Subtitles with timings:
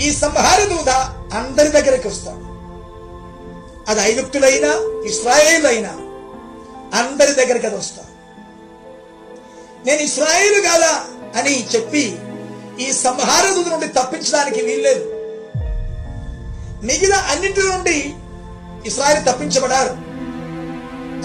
[0.00, 0.88] ఈ సంహార దూత
[1.34, 2.46] అందరి దగ్గరికి వస్తాడు.
[3.90, 4.68] అది ఐగుప్తులైనా
[5.68, 5.88] అయినా
[7.00, 8.16] అందరి దగ్గరికి అది వస్తాడు.
[9.86, 11.04] నేను ఇస్రాయేలు కాదా
[11.38, 12.18] అని చెప్పి
[12.80, 15.04] ఈ సంహార దూత నుండి తప్పించడానికి వీల్లేదు.
[16.86, 18.14] మిగిలిన అన్నింటి నుండి
[18.86, 19.90] ఇస్రాయేల్ తప్పించబడారు.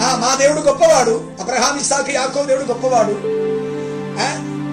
[0.04, 3.12] ఆ మా దేవుడు గొప్పవాడు అబ్రహాం ఇసాక్ యాకో దేవుడు గొప్పవాడు.
[4.20, 4.26] ఆ,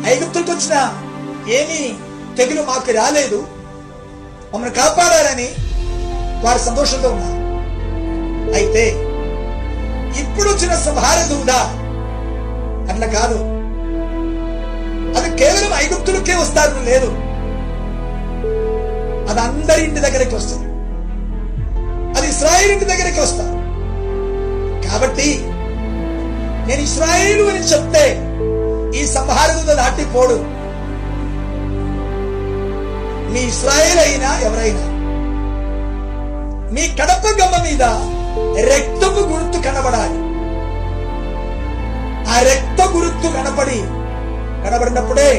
[0.09, 1.03] ఐగుప్తులకు వచ్చిన
[1.49, 1.97] ఏమీ
[2.37, 3.47] తెగులు మాకు రాలేదు.
[4.53, 5.49] మమ్మల్ని కాపాడారని
[6.45, 7.39] వారు సంతోషంతో ఉన్నారు.
[8.53, 8.89] అయితే
[10.21, 11.59] ఇప్పుడు వచ్చిన సంహార ఉందా
[12.93, 13.59] అట్లా కాదు.
[15.17, 17.07] అది కేవలం ఐగుప్తులకే వస్తారు లేదు.
[19.29, 20.65] అది అందరి ఇంటి దగ్గరికి వస్తుంది.
[22.19, 23.55] అది ఇస్రాయిల్ ఇంటి దగ్గరికి వస్తారు.
[24.89, 25.37] కాబట్టి
[26.67, 28.25] నేను ఇస్రాయిలు అని చెప్తే
[28.99, 30.58] ఈ సంహార దూత దాటిపోడు.
[33.33, 34.85] మీ ఇస్రాయేల్ అయినా ఎవరైనా
[36.73, 37.83] మీ కడప గమ్మ మీద
[38.71, 40.19] రక్తపు గుర్తు కనబడాలి.
[42.33, 43.79] ఆ రక్త గుర్తు కనపడి
[44.65, 45.29] కనబడినప్పుడే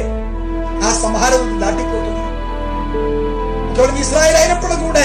[0.86, 2.24] ఆ సంహారం దాటిపోతుంది.
[3.70, 5.04] ఒకవేళ మీ ఇస్రాయల్ అయినప్పుడు కూడా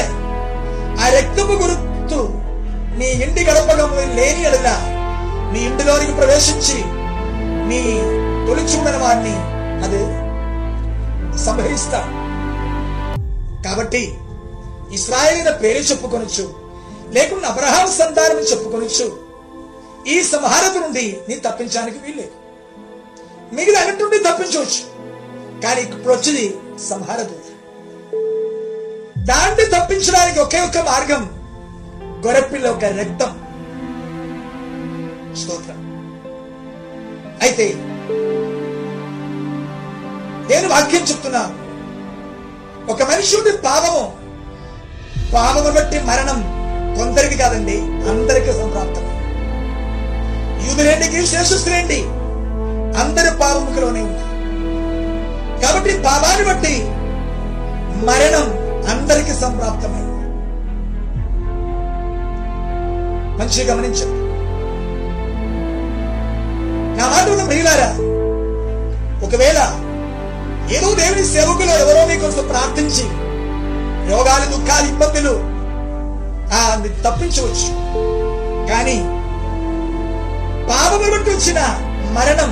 [1.03, 2.19] ఆ రక్తపు గుర్తు
[2.99, 4.69] మీ ఇంటి గడప గమ్మ లేని ఎడల
[5.53, 6.77] మీ ఇంటిలోనికి ప్రవేశించి
[7.69, 7.81] మీ
[8.47, 8.63] తొలి
[9.03, 9.35] వాడిని
[9.85, 10.03] అది
[11.45, 12.24] సంభవిస్తాడు.
[13.65, 14.17] కాబట్టి
[14.91, 16.45] ఇస్రాయేలిన పేరు చెప్పుకొనొచ్చు
[17.11, 19.05] లేకుండా అబ్రహాం సంతానం చెప్పుకొనొచ్చు
[20.07, 22.31] ఈ సంహారత నుండి నీ తప్పించడానికి వీల్లేదు.
[23.55, 24.81] మిగిలిన అన్నిటి నుండి తప్పించవచ్చు.
[25.61, 26.57] కానీ ఇప్పుడు వచ్చింది
[26.89, 27.29] సంహారత
[29.17, 31.23] దాన్ని తప్పించడానికి ఒకే ఒక్క మార్గం
[32.25, 33.31] గొరపిల్ల ఒక రక్తం.
[35.35, 35.79] స్తోత్రం.
[37.41, 37.73] అయితే
[40.49, 41.43] నేను వాక్యం చెప్తున్నా.
[42.91, 44.03] ఒక మనుషుడి పాపము.
[45.35, 46.39] పాపము బట్టి మరణం
[46.97, 47.77] కొందరికి కాదండి
[48.11, 49.05] అందరికి సంప్రాప్తం
[50.65, 51.99] యూదులేంటి శేషుస్తులేంటి
[53.01, 54.31] అందరి పాపముఖలోనే ఉన్నారు.
[55.63, 56.75] కాబట్టి పాపాన్ని బట్టి
[58.07, 58.45] మరణం
[58.93, 60.13] అందరికి సంప్రాప్తమైంది
[63.39, 64.19] మంచిగా గమనించండి.
[66.97, 67.89] నా మాట ఉన్న ప్రియులారా
[69.25, 69.59] ఒకవేళ
[70.73, 73.03] ఏదో దేవుని సేవకులు ఎవరో నీకోసం ప్రార్థించి
[74.11, 75.33] రోగాలు దుఃఖాలు ఇబ్బందులు
[76.55, 77.69] ఆ మీరు తప్పించవచ్చు.
[78.69, 78.97] కానీ
[80.69, 81.59] పాపము బట్టి వచ్చిన
[82.13, 82.51] మరణం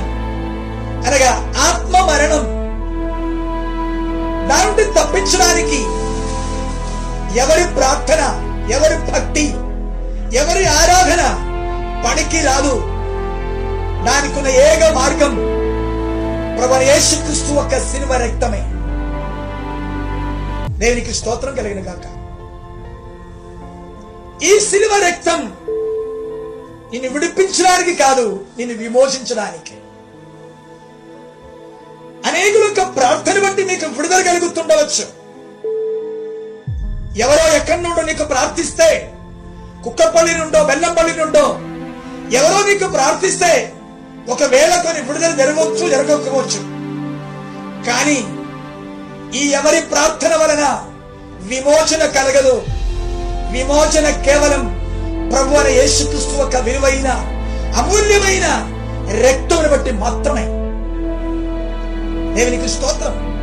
[1.06, 1.32] అనగా
[1.66, 2.44] ఆత్మ మరణం
[4.48, 5.80] దాని తప్పించడానికి
[7.38, 8.22] ఎవరి ప్రార్థన
[8.72, 9.54] ఎవరి భక్తి
[10.36, 11.22] ఎవరి ఆరాధన
[12.06, 12.74] పనికి రాదు.
[14.06, 15.53] దానికున్న ఏక మార్గం
[16.58, 18.60] ప్రభు యేసుక్రీస్తు ఒక సినిమ రక్తమే.
[20.78, 22.04] దేవునికి స్తోత్రం కలిగిన కాక
[24.42, 25.40] ఈ సిలువ రక్తం
[26.92, 29.76] నిన్ను విడిపించడానికి కాదు నిన్ను విమోచించడానికి.
[32.28, 35.04] అనేకుల యొక్క ప్రార్థన బట్టి మీకు విడుదల కలుగుతుండవచ్చు.
[37.18, 39.12] ఎవరో ఎక్కడి నుండో నీకు ప్రార్థిస్తే
[39.84, 41.46] కుక్కపల్లి నుండో బెల్లంపల్లి నుండో
[42.36, 43.72] ఎవరో నీకు ప్రార్థిస్తే
[44.28, 46.74] ఒకవేళ కొన్ని విడుదల జరగవచ్చు జరగకపోవచ్చు.
[47.86, 48.24] కానీ
[49.38, 50.84] ఈ ఎవరి ప్రార్థన వలన
[51.40, 52.62] విమోచన కలగదు.
[53.52, 54.84] విమోచన కేవలం
[55.32, 57.08] ప్రభు అనే యేసుక్రీస్తు ఒక విలువైన
[57.76, 58.46] అమూల్యమైన
[59.26, 60.44] రక్తమును బట్టి మాత్రమే.
[62.34, 63.34] దేవునికి స్తోత్రం.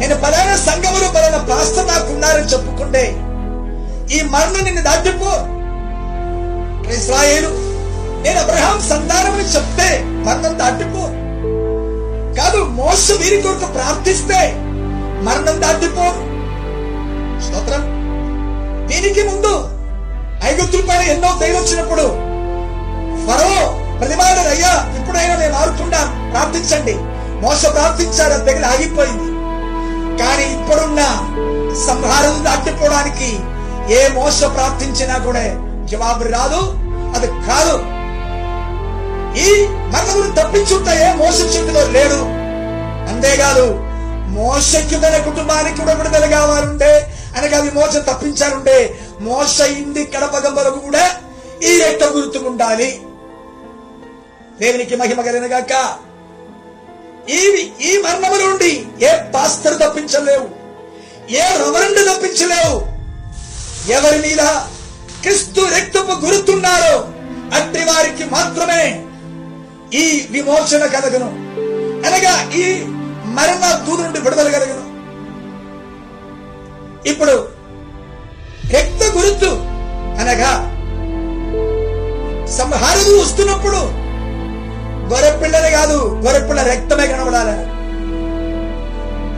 [0.00, 3.12] నేను పలానా సంఘములు పలానా పాస్టర్ నాకున్నారని చెప్పుకుంటే
[4.16, 5.30] ఈ మరణం నిన్ను దాటిపో.
[6.92, 7.67] ఇస్రాయేలు
[8.24, 9.88] నేను అబ్రహాం సంతానమని చెప్తే
[10.26, 11.02] మరణం దాటిపో.
[12.38, 14.40] కాదు మోస వీరి కొరకు ప్రార్థిస్తే
[15.26, 16.06] మరణం దాటిపో.
[17.44, 17.84] స్తోత్రం.
[18.88, 19.52] దీనికి ముందు
[20.44, 22.06] ఐగుప్తుల పైన ఎన్నో దైవం వచ్చినప్పుడు
[23.24, 23.52] ఫరో
[23.98, 26.00] ప్రతిమాడు అయ్యా ఇప్పుడైనా మేము మారుతుండా
[26.32, 26.94] ప్రార్థించండి.
[27.42, 29.28] మోస ప్రార్థించాడు అది దగ్గర ఆగిపోయింది.
[30.20, 31.00] కానీ ఇప్పుడున్న
[31.86, 33.30] సంహారం దాటిపోవడానికి
[33.94, 35.44] ఏ మోస ప్రార్థించినా కూడా
[35.86, 36.62] జవాబు రాదు
[37.16, 37.97] అది కాదు.
[39.44, 39.48] ఈ
[39.92, 41.40] మరణమును తప్పించుంటే ఏ మోస
[41.94, 42.20] లేడు.
[43.10, 43.66] అంతేకాదు
[44.28, 46.90] మోసకి తన కుటుంబానికి కూడా విడుదల కావాలంటే
[47.36, 48.76] అనగా విమోచన తప్పించాలంటే
[49.20, 51.04] మోస ఇంది కడపగంబలకు కూడా
[51.62, 53.00] ఈ రెట్ట గుర్తు ఉండాలి
[54.60, 55.72] దేవునికి మహిమ కలిగినగాక
[57.30, 57.40] ఈ
[57.80, 60.46] ఈ మరణము నుండి ఏ పాస్తరు తప్పించలేవు
[61.30, 62.76] ఏ రవరండు తప్పించలేవు.
[63.92, 64.42] ఎవరి మీద
[65.22, 66.94] క్రిస్తు రక్తపు గురుతున్నారో
[67.58, 68.82] అట్టి వారికి మాత్రమే
[69.94, 71.28] ఈ విమోచన కలగను.
[72.06, 72.84] అనగా ఈ
[73.24, 74.88] మరణ దూదు నుండి విడుదల కలగను.
[77.08, 77.48] ఇప్పుడు
[78.74, 79.50] రక్త గురుతు
[80.20, 80.52] అనగా
[82.46, 83.80] సంహారదు వస్తున్నప్పుడు
[85.12, 87.78] గొర్రెపిల్లనే కాదు గొర్రెపిల్ల రక్తమే కనబడాలని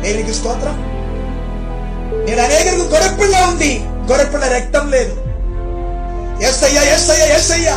[0.03, 0.77] దేనికి స్తోత్రం.
[2.27, 3.81] నేను అనేకరికి గొర్రెపిల్ల ఉంది
[4.11, 5.15] గొర్రెపిల్ల రక్తం లేదు.
[6.43, 7.77] ఎస్ అయ్యా ఎస్ అయ్యా ఎస్ అయ్యా.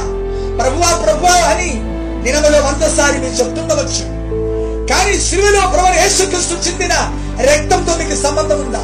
[0.58, 1.93] ప్రభువా ప్రభువా అని
[2.24, 4.04] నినమలో వందసారి మీరు చెప్తుండవచ్చు.
[4.88, 6.94] కానీ శిలువలో ప్రభు యేసుక్రీస్తు చెందిన
[7.42, 8.84] రక్తంతో మీకు సంబంధం ఉందా?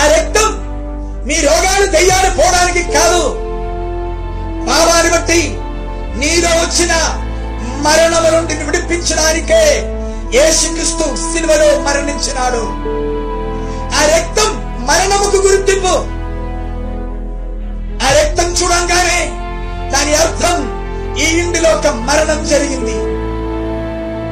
[0.00, 0.48] ఆ రక్తం
[1.26, 3.22] మీ రోగాలు దయ్యాలు పోవడానికి కాదు.
[4.68, 5.40] పాపాన్ని బట్టి
[6.20, 6.92] నీలో వచ్చిన
[7.86, 9.62] మరణము నుండి విడిపించడానికే
[10.36, 12.62] యేసుక్రీస్తు సిలువలో మరణించినాడు.
[13.98, 14.50] ఆ రక్తం
[14.86, 15.94] మరణముకు గుర్తింపు.
[18.04, 19.20] ఆ రక్తం చూడంగానే
[19.92, 20.84] దాని అర్థం
[21.16, 22.94] ఈ ఇంటిలో ఒక మరణం జరిగింది.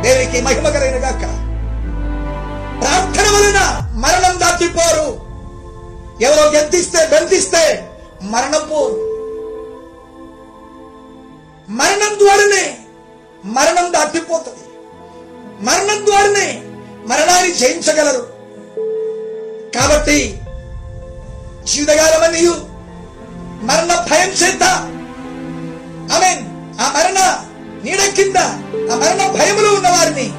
[0.03, 1.21] దేవునికి మహిమ గాక.
[2.81, 5.33] ప్రార్థన వలన మరణం దాటిపోరు.
[6.23, 7.91] ఎవరో గెంతిస్తే బెంతిస్తే
[8.23, 9.13] మరణం పోరు
[11.71, 12.79] మరణం ద్వారానే
[13.45, 14.59] మరణం దాటిపోతుంది.
[15.61, 16.63] మరణం ద్వారానే
[17.07, 18.33] మరణాన్ని జయించగలరు.
[19.75, 20.41] కాబట్టి
[21.65, 22.55] జీవితకాలమనియు
[23.63, 24.89] మరణ భయం చేత
[26.15, 26.31] ఆమె
[26.83, 27.19] ఆ మరణ
[27.85, 28.37] నీడ కింద
[28.93, 30.33] ఆ మరణ భయములో ఉన్న వారిని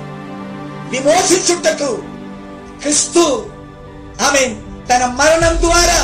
[0.92, 1.96] విమోచించుటకు
[2.82, 3.46] క్రిస్తు
[4.28, 4.44] ఆమె
[4.90, 6.00] తన మరణం ద్వారా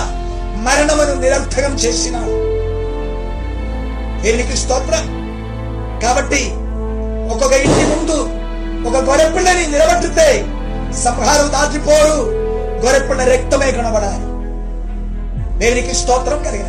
[0.64, 2.36] మరణమును నిరర్థకం చేసినాడు.
[4.22, 5.06] దీనికి స్తోత్రం?
[6.04, 6.52] కాబట్టి
[7.32, 8.18] ఒక్కొక్క ఇంటి ముందు
[8.88, 10.46] ఒక గొరెపిల్లని నిలబెట్టితే
[11.04, 12.18] సంహారం దాటిపోరు
[12.86, 14.26] గొరెపిల్ల రక్తమే కనబడాలి.
[15.58, 16.68] దేనికి స్తోత్రం కలిగిన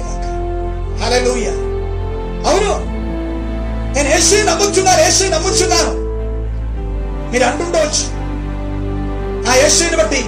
[4.20, 5.22] నేను యేసు నమ్ముచున్నాను యేసు
[7.32, 8.04] మీరు అంటుండవచ్చు
[9.50, 10.20] ఆ యేసుని బట్టి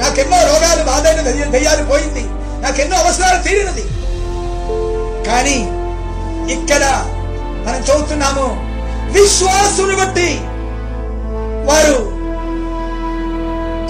[0.00, 1.20] నాకెన్నో రోగాలు బాధైన
[1.54, 2.22] దయ్యాలు పోయింది.
[2.64, 3.84] నాకెన్నో అవసరాలు తీరినది.
[5.28, 5.56] కానీ
[6.56, 6.84] ఇక్కడ
[7.66, 8.46] మనం చదువుతున్నాము
[9.16, 10.28] విశ్వాసుని బట్టి
[11.70, 11.98] వారు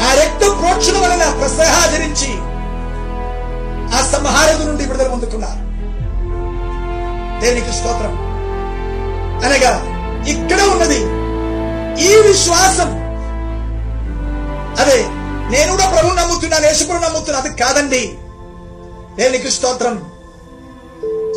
[0.06, 2.32] ఆ రక్త ప్రోక్షణ వలన ప్రసహాచరించి
[3.96, 5.62] ఆ సంహారదు నుండి విడుదల పొందుకున్నారు
[7.42, 8.31] దేనికి స్తోత్రం.
[9.44, 9.92] అనగా
[10.28, 11.22] ఇక్కడ ఉన్నది
[12.04, 13.02] ఈ విశ్వాసం.
[14.80, 15.02] అదే
[15.48, 17.46] నేను కూడా ప్రభు నమ్ముతున్నాను యేసుప్రభు నమ్ముతున్నాను.
[17.46, 18.18] నమ్ముతున్నా అది కాదండి.
[19.16, 20.12] దేవునికి స్తోత్రం.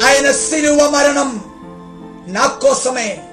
[0.05, 1.43] ఆయన శిలువ మరణం
[2.27, 3.23] నా కోసమే.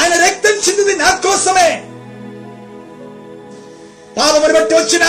[0.00, 1.84] ఆయన రక్తం చెందింది నా కోసమే.
[4.18, 5.02] పాపమును బట్టి వచ్చిన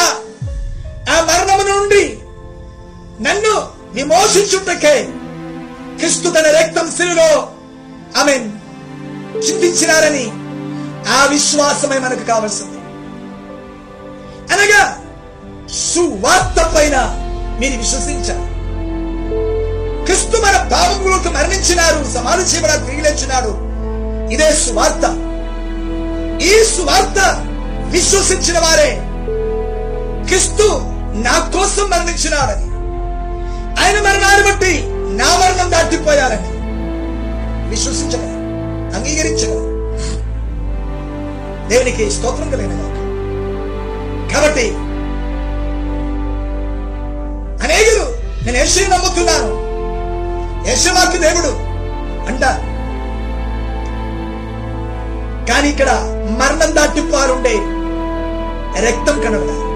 [1.14, 2.18] ఆ మరణము నుండి
[3.22, 5.08] నన్ను విమోచించుటకే
[5.98, 7.51] క్రిస్తు తన రక్తం శిలులో
[8.20, 8.34] ఆమె
[9.40, 10.26] చింతించినారని
[11.12, 12.78] ఆ విశ్వాసమే మనకు కావలసింది.
[14.54, 14.98] అనగా
[15.74, 16.98] సువార్త పైన
[17.60, 18.52] మీరు విశ్వసించారు
[20.06, 23.72] క్రిస్తు మన పాపములకు మరణించినారు సమాధి చేయబడ తిరిగి లేచినాడు.
[24.34, 25.06] ఇదే సువార్త.
[26.44, 27.46] ఈ సువార్త
[27.90, 29.02] విశ్వసించిన వారే
[30.28, 30.68] క్రిస్తు
[31.24, 32.72] నా కోసం మరణించినాడని.
[33.84, 34.84] ఆయన మరణాన్ని బట్టి
[35.18, 36.51] నా మరణం దాటిపోయారని
[37.72, 38.42] విశ్వసించగలరు
[38.96, 39.72] అంగీకరించగలరు
[41.70, 42.74] దేవునికి స్తోత్రం కలిగిన
[44.34, 44.66] కాబట్టి
[47.64, 48.06] అనేకులు
[48.46, 49.72] నేను యేసు నమ్ముతున్నాను.
[50.72, 51.48] యశవాక్య దేవుడు
[52.28, 52.42] అంట.
[55.50, 55.90] కానీ ఇక్కడ
[56.40, 57.56] మరణం దాటిపోవారుండే
[58.88, 59.72] రక్తం కనబడాలి.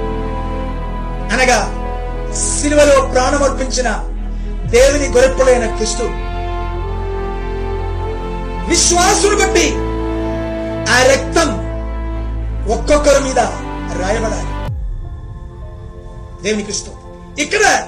[1.34, 1.60] అనగా
[2.34, 3.90] సిలువలో ప్రాణం అర్పించిన
[4.66, 6.25] దేవుని గొరెప్పుడైన క్రిస్తు
[8.68, 9.74] విశ్వాసులు బట్టి
[10.92, 11.66] ఆ రక్తం
[12.72, 13.40] ఒక్కొక్కరి మీద
[14.02, 14.56] రాయబడాలి.
[16.44, 16.92] దేవుని క్రిస్తు
[17.40, 17.88] ఇక్కడ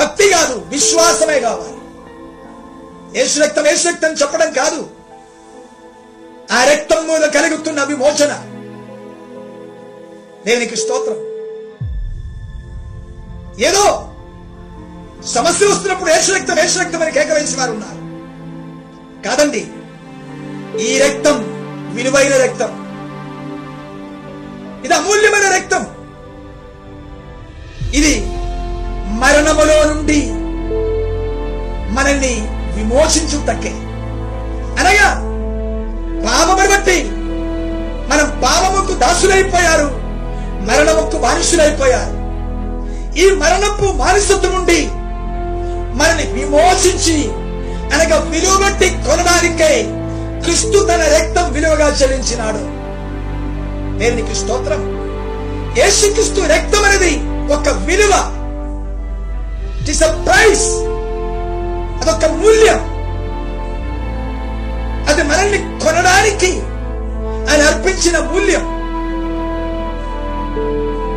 [0.00, 1.78] భక్తి కాదు విశ్వాసమే కావాలి.
[3.20, 4.90] ఏసు రక్తం ఏసు రక్తం చెప్పడం కాదు.
[6.52, 8.32] ఆ రక్తం మీద కలుగుతున్న విమోచన.
[10.46, 11.16] దేవునికి స్తోత్రం.
[13.60, 14.14] ఏదో
[15.26, 17.97] సమస్య వస్తున్నప్పుడు యేసు రక్తం ఏసు రక్తం అని కేక వేసి వారు ఉన్నారు.
[19.28, 19.62] కాదండి.
[20.86, 21.36] ఈ రక్తం
[21.94, 22.70] విలువైన రక్తం.
[24.84, 25.82] ఇది అమూల్యమైన రక్తం.
[27.98, 28.14] ఇది
[29.22, 30.18] మరణములో నుండి
[31.96, 32.34] మనల్ని
[32.76, 33.72] విమోచించు తక్కే
[34.80, 35.08] అనగా
[36.26, 36.98] పాపమును బట్టి
[38.10, 39.88] మనం పాపముకు దాసులైపోయారు
[40.68, 42.14] మరణముకు బానిసులైపోయారు
[43.22, 44.80] ఈ మరణపు మానసత్వం నుండి
[45.98, 47.16] మనల్ని విమోచించి
[47.94, 49.84] అనగా విలువబట్టి కొనడానికే
[50.42, 52.78] క్రిస్తు తన రక్తం విలువగా చెల్లించినాడు.
[53.98, 54.98] దేవునికి స్తోత్రం?
[55.78, 57.20] యేసుక్రీస్తు రక్తం అనేది
[57.52, 58.34] ఒక విలువ.
[59.80, 60.68] ఇట్ ఇస్ అ ప్రైస్
[62.00, 62.98] అదొక మూల్యం.
[65.08, 66.60] అది మనల్ని కొనడానికి
[67.50, 68.78] ఆయన అర్పించిన మూల్యం.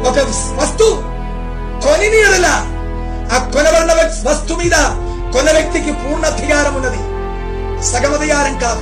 [0.10, 0.20] ఒక
[0.62, 0.96] వస్తువు
[1.88, 2.24] కొని
[3.36, 3.92] ఆ కొనబడిన
[4.32, 4.74] వస్తు మీద
[5.34, 7.22] కొన్న వ్యక్తికి పూర్ణ అధికారం ఉన్నది.
[7.84, 8.82] సగమధికారం కాదు.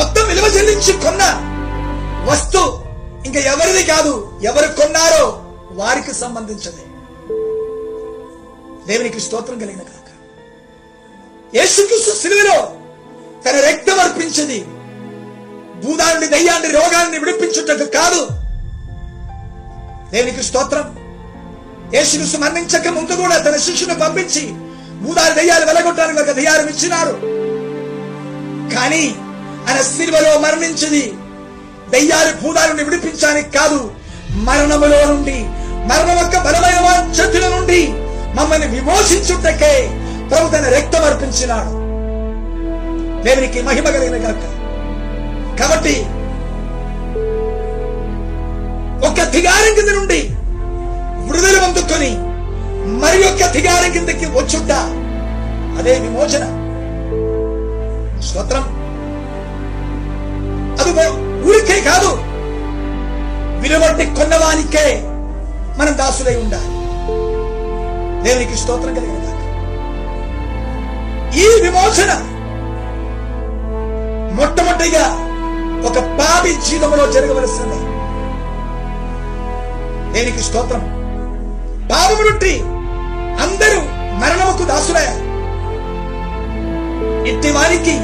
[0.00, 1.22] మొత్తం విలువ చెల్లించి కొన్న
[2.30, 2.80] వస్తు
[3.26, 6.84] ఇంకా ఎవరిది కాదు ఎవరు కొన్నారో వారికి సంబంధించింది.
[8.86, 9.90] దేవునికి స్తోత్రం కలిగిన కాక
[11.56, 12.72] యేసుక్రీస్తు సిలువలో
[13.46, 14.64] తన రక్తం అర్పించింది.
[15.84, 18.26] భూదాన్ని దయ్యాన్ని రోగాన్ని విడిపించుటకు కాదు.
[20.10, 21.03] దేవునికి స్తోత్రం.
[21.94, 24.44] యేసుక్రీస్తు మరణించక ముందు కూడా తన శిష్యుని పంపించి
[25.04, 27.14] మూదారు దయ్యాలు వెలగొట్టడానికి ఒక అధికారం ఇచ్చినారు.
[28.74, 29.04] కానీ
[29.66, 31.04] ఆయన సిలువలో మరణించింది.
[31.94, 33.80] దయ్యాలు భూదాలను విడిపించడానికి కాదు
[34.48, 35.36] మరణములో నుండి
[35.90, 37.80] మరణం యొక్క బలమైన వాంఛతుల నుండి
[38.38, 39.74] మమ్మల్ని విమోచించుటకే
[40.30, 41.72] ప్రభు తన రక్తం అర్పించినాడు.
[43.26, 44.42] దేవునికి మహిమ కలిగిన కాక
[45.60, 45.94] కాబట్టి
[49.08, 50.20] ఒక ధిగారం కింద నుండి
[51.24, 52.34] విడుదల పొందుకొని
[52.86, 54.72] మరి యొక్క అధికారం కిందకి వచ్చుట
[55.78, 56.60] అదే విమోచన.
[58.20, 58.84] స్తోత్రం.
[60.80, 61.08] అది
[61.48, 62.18] ఊరికే కాదు.
[63.60, 65.02] విలువట్టి కొన్నవానికే
[65.78, 66.74] మనం దాసులై ఉండాలి.
[68.24, 69.24] దేవునికి స్తోత్రం కలిగిన
[71.34, 72.30] ఈ విమోచన
[74.34, 75.04] మొట్టమొదటిగా
[75.88, 77.94] ఒక పాపి జీవితంలో జరగవలసింది.
[80.12, 80.93] దేనికి స్తోత్రం.
[81.90, 82.54] పాపము నుండి
[83.42, 83.80] అందరూ
[84.20, 85.22] మరణముకు దాసులయ్యారు.
[87.28, 87.96] ఇట్టి వారికి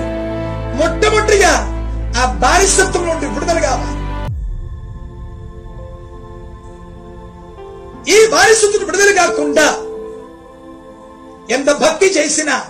[0.76, 1.52] మొట్టమొదటిగా
[2.20, 3.96] ఆ బానిసత్వం నుండి విడుదల కావాలి.
[8.14, 9.66] ఈ బానిసత్వం విడుదల కాకుండా
[11.54, 12.62] ఎంత భక్తి చేసినా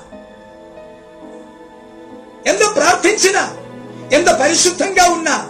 [2.47, 3.43] ఎంత ప్రార్థించినా
[4.13, 5.49] ఎంత పరిశుద్ధంగా ఉన్నా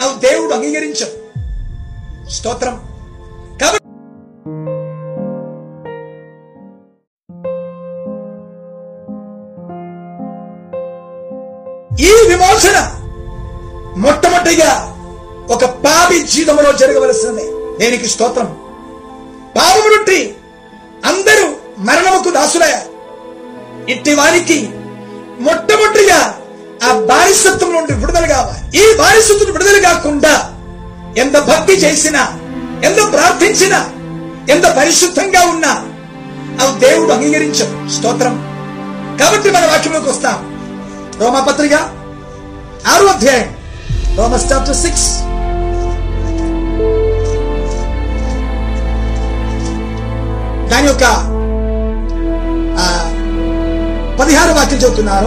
[0.00, 1.08] అవి దేవుడు అంగీకరించం
[2.30, 2.87] స్తోత్రం.
[12.38, 12.92] విమోచన.
[13.96, 14.94] మొట్టమొదటిగా
[15.50, 17.50] ఒక పాపి జీవితంలో జరగవలసింది.
[17.78, 18.46] దేనికి స్తోత్రం?
[19.56, 20.34] పాపము నుండి
[21.04, 22.88] అందరూ మరణముకు దాసులయ్యారు.
[23.90, 24.70] ఇట్టి వారికి
[25.40, 26.38] మొట్టమొదటిగా
[26.84, 28.78] ఆ బానిసత్వం నుండి విడుదల కావాలి.
[28.78, 30.54] ఈ బానిసత్వం విడుదల కాకుండా
[31.18, 32.38] ఎంత భక్తి చేసినా
[32.84, 33.90] ఎంత ప్రార్థించినా
[34.50, 35.88] ఎంత పరిశుద్ధంగా ఉన్నా
[36.60, 37.88] అవి దేవుడు అంగీకరించడు.
[37.88, 38.58] స్తోత్రం.
[39.20, 40.58] కాబట్టి మన వాక్యంలోకి వస్తాం.
[41.20, 41.97] రోమాపత్రిక
[42.86, 43.56] ఆరో అధ్యాయం.
[44.18, 45.18] Romans chapter six.
[50.70, 51.04] దాని యొక్క
[54.20, 55.26] పదిహారు వాక్యం చెబుతున్నారు.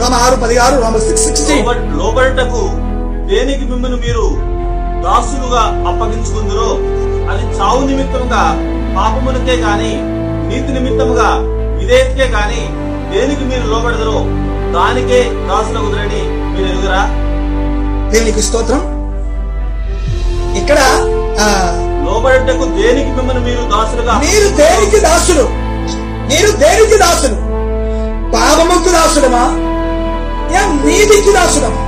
[0.00, 2.70] రోమ ఆరు పదిహారు రోమ సిక్స్ సిక్స్టీన్ లోబ- లోబడుటకు
[3.26, 4.26] దేనికి మిమ్మల్ని మీరు
[5.04, 6.68] దాసులుగా అప్పగించుకుందరో
[7.30, 8.42] అది చావు నిమిత్తముగా
[8.96, 9.92] పాపమునకే గాని
[10.48, 11.28] నీతి నిమిత్తముగా
[11.78, 12.62] విధేయతకే గాని
[13.12, 14.18] దేనికి మీరు లోబడదరో
[14.72, 16.22] దానికే దాసుల కుదరని
[16.56, 17.00] మీరు ఎదుగురా
[18.42, 18.82] స్తోత్రం?
[20.60, 20.78] ఇక్కడ
[22.04, 24.14] లోబడుటకు దేనికి మిమ్మల్ని మీరు దాసులుగా?
[24.24, 25.44] మీరు దేనికి దాసులు?
[26.30, 27.36] మీరు దేనికి దాసులు?
[28.34, 28.90] పాపముకు
[30.54, 31.82] యా నీతికి దాసులమా?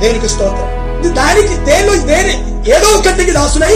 [0.00, 0.70] దేవునికి స్తోత్రం?
[1.18, 2.34] దానికి దేనిలో దేని
[2.70, 3.74] ఏదో ఒకటికి దాసులై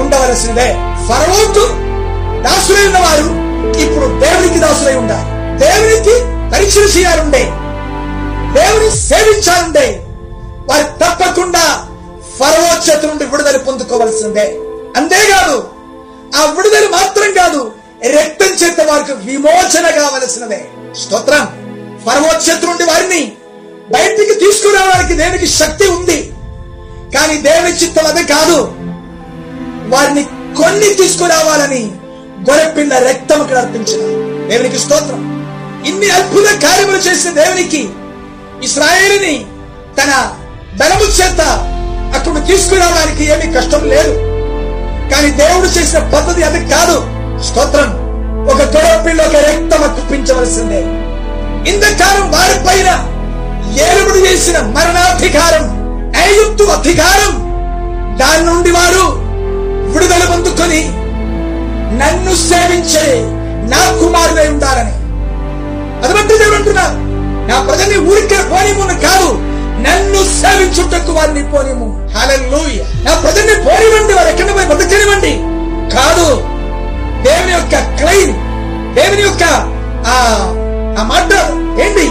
[0.00, 0.66] ఉండవలసిందే
[1.08, 1.64] ఫరవోకు
[2.46, 3.28] దాసులై ఉన్నవారు
[3.84, 5.26] ఇప్పుడు దేవునికి దాసులై ఉండాలి.
[5.64, 6.14] దేవునికి
[6.52, 7.42] పరీక్షలు చేయాలండే
[8.54, 10.06] దేవుని సేవించాలంటే
[10.70, 11.86] వారు తప్పకుండా
[12.38, 14.58] ఫరవో చేతి నుండి విడుదల పొందుకోవలసిందే.
[14.96, 15.68] అంతేకాదు
[16.36, 17.72] ఆ విడుదల మాత్రం కాదు
[18.06, 20.68] రక్తం చేత వారికి విమోచన కావలసినదే.
[21.00, 21.46] స్తోత్రం.
[22.06, 23.32] ఫరవో చేతి నుండి వారిని
[23.92, 26.32] బయటికి తీసుకురావడానికి దేవునికి శక్తి ఉంది.
[27.14, 28.72] కానీ దేవుని చిత్తం అది కాదు.
[29.88, 30.24] వారిని
[30.62, 31.92] కొన్ని తీసుకురావాలని
[32.50, 34.00] గొర్రెపిల్ల రక్తం అక్కడ అర్పించిన
[34.48, 35.40] దేవునికి స్తోత్రం.
[35.86, 37.88] ఇన్ని అద్భుత కార్యములు చేసిన దేవునికి
[38.62, 39.46] ఇస్రాయేల్ని
[40.02, 40.32] తన
[40.80, 41.40] బలము చేత
[42.14, 44.14] అక్కడ తీసుకురావడానికి ఏమి కష్టం లేదు.
[45.10, 47.06] కానీ దేవుడు చేసిన పద్ధతి అది కాదు.
[47.42, 48.10] స్తోత్రం.
[48.46, 50.80] ఒక గొడవపిల్ల ఒక రక్తం కుప్పించవలసిందే.
[51.70, 53.06] ఇంతకాలం వారి పైన
[53.82, 55.80] ఏలుబడి చేసిన మరణాధికారం
[56.22, 57.50] ఐగుప్తు అధికారం
[58.18, 59.12] దాని నుండి వారు
[59.92, 60.88] విడుదల పొందుకొని
[61.98, 63.22] నన్ను సేవించే
[63.68, 64.92] నా కుమారుడై ఉండాలని.
[66.04, 67.09] అది బట్టి దేవుడు అంటున్నారు
[67.50, 69.30] నా ప్రజల్ని ఊరికే పోనిమును కాదు
[69.84, 75.32] నన్ను సేవించుటకు వారిని పోనిము హల్లెలూయా నా ప్రజల్ని పోనివ్వండి వారు ఎక్కడ పోయి బతకనివ్వండి
[75.94, 76.26] కాదు
[77.24, 78.34] దేవుని యొక్క క్లెయిమ్
[78.94, 79.44] దేవుని యొక్క
[80.08, 80.16] ఆ
[80.96, 81.30] ఆ మాట
[81.82, 82.06] ఏంటి?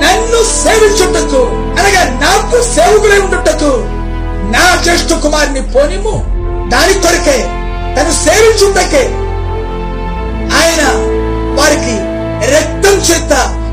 [0.00, 1.40] నన్ను సేవించుటకు
[1.78, 3.70] అనగా నాకు సేవకులై ఉండుటకు
[4.54, 6.14] నా జ్యేష్ఠ కుమారుని పోనిము
[6.72, 7.38] దాని కొరకే
[7.96, 9.02] తను సేవించుటకే
[10.60, 10.82] ఆయన
[11.58, 11.94] వారికి
[12.52, 13.32] రక్తం చేత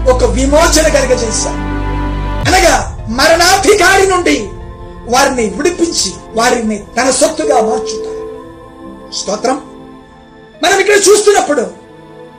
[0.10, 1.62] ఒక విమోచన కలగజేశారు
[2.48, 2.76] అనగా
[3.10, 4.38] మరణాధికారి నుండి
[5.14, 8.16] వారిని విడిపించి వారిని తన సొత్తుగా మార్చుతారు
[9.14, 9.58] స్తోత్రం.
[10.64, 11.64] మనం ఇక్కడ చూస్తున్నప్పుడు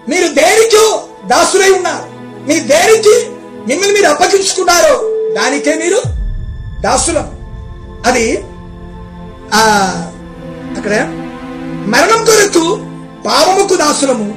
[0.09, 0.85] మీరు దేనికో
[1.25, 2.07] దాసులై ఉన్నారు.
[2.49, 3.15] మీరు దేనికి
[3.69, 4.95] మిమ్మల్ని మీరు అప్పగించుకున్నారో
[5.35, 6.01] దానికే మీరు
[6.81, 7.27] దాసులం.
[8.07, 8.45] అది
[9.55, 9.63] ఆ
[10.77, 10.95] అక్కడ
[11.93, 12.65] మరణం కొరకు
[13.27, 14.29] పాపముకు దాసులము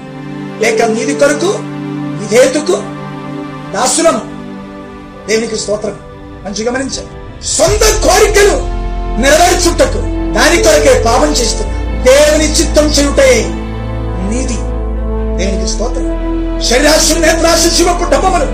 [0.61, 1.51] లేక నీది కొరకు
[2.19, 2.75] విధేయతకు
[3.73, 4.21] దాసులము
[5.27, 5.95] దేవునికి స్తోత్రం.
[6.45, 7.45] మంచి గమనించండి.
[7.45, 8.55] సొంత కోరికలు
[9.21, 10.01] నెరవేర్చుటకు
[10.33, 12.03] దాని కొరకే పాపం చేస్తున్నా.
[12.03, 13.45] దేవుని చిత్తం చేయుటే
[14.29, 14.57] నీది
[15.37, 16.09] దేవునికి స్తోత్రం.
[16.69, 18.45] శరీరాశు నేత్రాశు శివపు డబ్బములు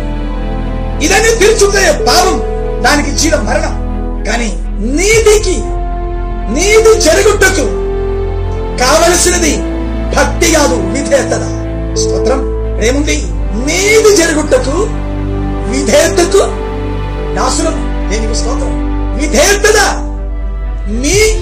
[1.06, 2.38] ఇదన్నీ తీర్చుతే పాపం
[2.84, 3.74] దానికి జీవ మరణం.
[4.24, 4.50] కానీ
[4.96, 5.58] నీదికి
[6.54, 7.66] నీది జరుగుటకు
[8.84, 9.58] కావలసినది
[10.16, 11.34] భక్తి కాదు విధేయత
[11.98, 12.42] స్తోత్రం.
[12.84, 13.18] ఏముంది
[13.68, 15.07] నీది జరుగుటకు
[15.70, 16.40] విధేయతకు
[17.36, 18.88] దాసులం దేనికి స్తోత్రం.
[19.18, 19.78] విధేయత
[20.90, 21.40] నీ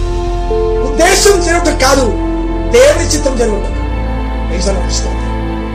[0.87, 2.05] ఉద్దేశం జరుగుట కాదు
[2.71, 3.65] దేవుని చిత్తం జరుగుట
[4.91, 5.25] స్తోత్రం.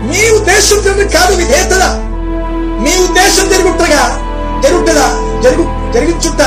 [0.07, 1.75] మీ ఉద్దేశం జరుగుట కాదు విధేయత
[2.81, 4.27] మీ ఉద్దేశం జరుగుటగా
[4.63, 5.41] జరుగుటదా?
[5.43, 6.43] జరుగు జరిగించుట.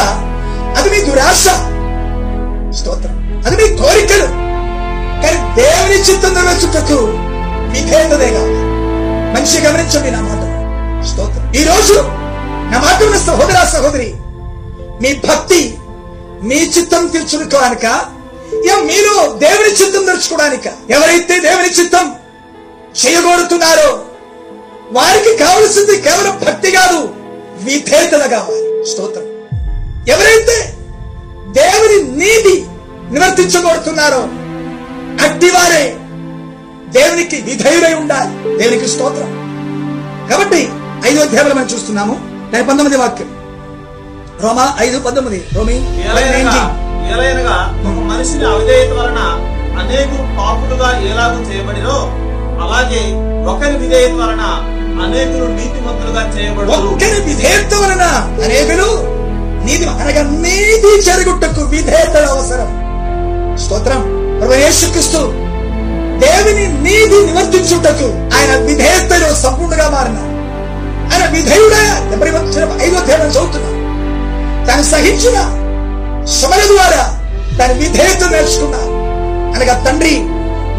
[0.78, 1.44] అది మీ దురాశ.
[2.76, 3.44] స్తోత్రం.
[3.46, 4.26] అది మీ కోరికలు.
[5.24, 6.96] కానీ దేవుని చిత్తం నెరవేర్చుటకు
[7.74, 8.64] విధేయతదే కావాలి.
[9.36, 10.53] మనిషి గమనించండి నా మాట.
[11.06, 11.54] స్తోత్రం.
[11.54, 11.94] ఈ రోజు
[12.72, 14.14] నా మాట ఉన్న సహోదర సహోదరి
[15.02, 15.78] మీ భక్తి
[16.44, 17.84] మీ చిత్తం తీర్చుకోవడానిక
[18.66, 22.16] ఇక మీరు దేవుని చిత్తం తెరుచుకోవడానిక ఎవరైతే దేవుని చిత్తం
[23.06, 24.06] చేయగోడుతున్నారో
[24.92, 27.10] వారికి కావలసింది కేవలం భక్తి కాదు
[27.64, 28.86] విధేయతలు కావాలి.
[28.92, 29.24] స్తోత్రం.
[30.08, 30.74] ఎవరైతే
[31.52, 32.66] దేవుని నీతి
[33.12, 34.22] నివర్తించగోరుతున్నారో
[35.26, 35.96] అట్టివారే
[37.00, 38.58] దేవునికి విధేయులై ఉండాలి.
[38.58, 39.44] దేవునికి స్తోత్రం.
[40.30, 40.70] కాబట్టి
[41.08, 42.14] ఐదో అధ్యాయంలో మనం చూస్తున్నాము.
[42.52, 43.30] దాని పంతొమ్మిది వాక్యం.
[44.44, 45.46] రోమా ఐదు పంతొమ్మిది.
[45.56, 45.76] రోమి
[47.14, 49.20] ఏలైనగా ఒక మనిషిని అవిధేయత వలన
[49.80, 51.98] అనేకులు పాపులుగా ఎలాగూ చేయబడిరో
[52.64, 53.02] అలాగే
[53.52, 54.44] ఒకరి విధేయత వలన
[55.04, 58.04] అనేకులు నీతిమంతులుగా చేయబడరు ఒక్కరి విధేయత వలన
[58.46, 58.88] అనేకులు
[59.66, 62.70] నీతి అనగా నీతి జరుగుటకు విధేయత అవసరం.
[63.58, 64.02] స్తోత్రం.
[64.54, 65.18] యేసుక్రీస్తు
[66.24, 70.20] దేవుని నీతి నివర్తించుటకు ఆయన విధేయతలో సంపూర్ణంగా మారిన
[71.14, 73.70] ఆయన విధేయుడా డెబ్బై వచ్చిన ఐదో అధ్యాయం చదువుతున్నా
[74.68, 75.38] తను సహించిన
[76.28, 77.02] శ్రమల ద్వారా
[77.60, 78.82] తన విధేయత నేర్చుకున్నా.
[79.56, 80.14] అనగా తండ్రి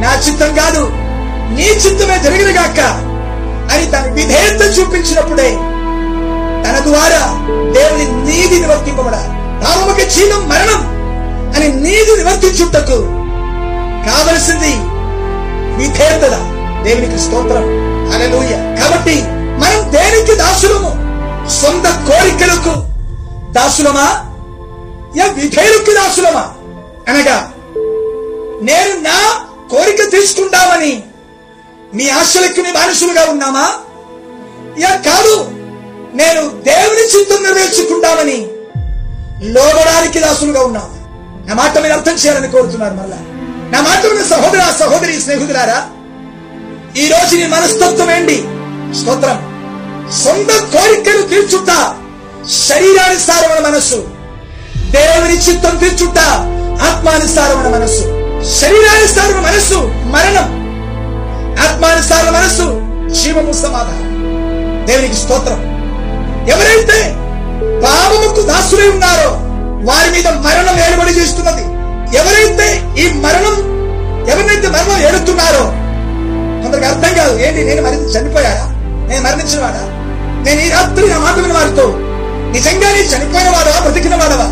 [0.02, 0.82] నా చిత్తం కాదు
[1.56, 2.80] నీ చిత్తమే జరిగిన గాక
[3.72, 5.50] అని తన విధేయత చూపించినప్పుడే
[6.64, 7.22] తన ద్వారా
[7.76, 9.16] దేవుని నీతి నివర్తింపబడ.
[9.64, 10.82] పాపముకి చీలం మరణం
[11.56, 12.98] అని నీతి నివర్తించుటకు
[14.06, 14.72] కావలసింది
[15.76, 16.24] విధేయత
[16.84, 17.64] దేవునికి స్తోత్రం.
[18.10, 18.58] హల్లెలూయా.
[18.80, 19.16] కాబట్టి
[19.94, 20.90] దేనికి దాసులము?
[21.60, 22.74] సొంత కోరికలకు
[23.56, 24.06] దాసులమా?
[25.18, 26.44] యా విధేయులకు దాసులమా?
[27.08, 27.36] అనగా
[28.68, 29.18] నేను నా
[29.70, 30.92] కోరిక తీసుకుంటామని
[31.94, 33.66] మీ ఆశలకు మీ బానిసులుగా ఉన్నామా?
[34.82, 35.34] యా కాదు
[36.20, 38.38] నేను దేవుని చిత్తం నెరవేర్చుకుంటామని
[39.54, 40.90] లోబడానికి దాసులుగా ఉన్నామా
[41.48, 43.18] నా మాట మీరు అర్థం చేయాలని కోరుతున్నారు మళ్ళా
[43.72, 45.78] నా మాట మీద సహోదర సహోదరి స్నేహితులారా
[46.96, 48.36] ఈ రోజు నీ మనస్తత్వం ఏంటి?
[48.98, 49.38] స్తోత్రం.
[50.12, 51.70] సొంత కోరికలు తీర్చుట
[52.68, 54.06] శరీరానుసారమైన మనస్సు
[54.90, 56.18] దేవుని చిత్తం తీర్చుట
[56.82, 58.02] ఆత్మానుసారమైన మనస్సు
[58.60, 60.64] శరీరానుసారమైన మనస్సు మరణం
[61.60, 62.80] ఆత్మానుసార మనస్సు
[63.14, 64.10] జీవము సమాధానం.
[64.86, 65.60] దేవునికి స్తోత్రం.
[66.48, 67.14] ఎవరైతే
[67.84, 69.30] పాపముకు దాసులై ఉన్నారో
[69.84, 71.62] వారి మీద మరణం ఏలుబడి చేస్తున్నది.
[72.16, 73.56] ఎవరైతే ఈ మరణం
[74.28, 75.64] ఎవరినైతే మరణం ఏడుతున్నారో
[76.62, 78.73] కొందరికి అర్థం కాదు ఏంటి నేను మరి చనిపోయాడా
[79.08, 79.82] నేను మరణించిన వాడా
[80.44, 81.86] నేను ఈ రాత్రి నా మాట విన్న వారితో
[82.52, 84.46] నిజంగా నీ చనిపోయిన వాడవా బ్రతికిన వాడవా?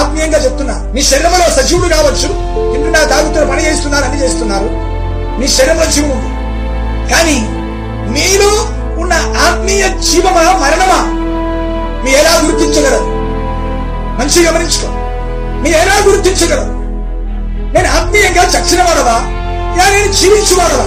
[0.00, 2.28] ఆత్మీయంగా చెప్తున్నా నీ శరీరంలో సజీవుడు కావచ్చు.
[2.72, 4.68] తింటున్నా తాగుతున్న పని చేస్తున్నారు అన్ని చేస్తున్నారు
[5.40, 6.30] నీ శరీరంలో జీవం ఉంది.
[7.12, 7.36] కానీ
[8.12, 8.50] మీలో
[9.00, 9.12] ఉన్న
[9.46, 11.00] ఆత్మీయ జీవమా మరణమా?
[12.04, 13.04] మీ ఎలా గుర్తించగలరు?
[14.20, 14.88] మంచిగా గమనించుకో.
[15.62, 16.76] మీ ఎలా గుర్తించగలరు?
[17.74, 19.16] నేను ఆత్మీయంగా చచ్చిన వాడవా?
[19.74, 20.86] ఇలా నేను జీవించువాడవా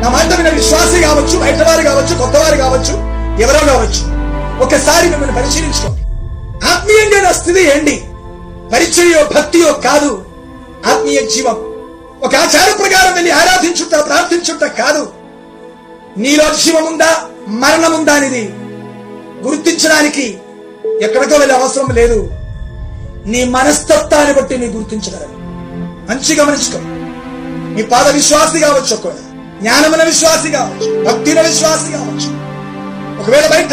[0.00, 4.14] నా మాట విన్న విశ్వాసి కావచ్చు బయటవారు కావచ్చు కొత్తవారు కావచ్చు ఎవరో కావచ్చు
[4.64, 6.02] ఒకసారి మిమ్మల్ని పరిశీలించుకోండి.
[6.66, 8.04] ఆత్మీయంగా నా స్థితి ఏంటి?
[8.72, 10.24] పరిచయో భక్తియో కాదు.
[10.86, 11.56] ఆత్మీయ జీవం.
[12.22, 15.12] ఒక ఆచార ప్రకారం వెళ్ళి ఆరాధించుట ప్రార్థించుట కాదు.
[16.16, 18.54] నీలో జీవం ఉందా మరణం ఉందా అనేది
[19.42, 20.38] గుర్తించడానికి
[21.02, 22.30] ఎక్కడికో వెళ్ళే అవసరం లేదు.
[23.26, 25.44] నీ మనస్తత్వాన్ని బట్టి నీ గుర్తించగలరు
[26.10, 26.78] మంచి గమనించుకో.
[27.76, 29.33] నీ పాద విశ్వాసి కావచ్చు ఒకవేళ.
[29.60, 32.30] జ్ఞానమున విశ్వాసి కావచ్చు భక్తిన విశ్వాసి కావచ్చు
[33.20, 33.72] ఒకవేళ బయట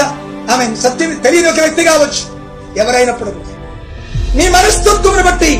[0.52, 2.24] ఆమె సత్యం తెలియని ఒక వ్యక్తి కావచ్చు
[2.76, 3.32] ఎవరైనప్పుడు
[4.36, 5.52] నీ మనస్తత్వమును బట్టి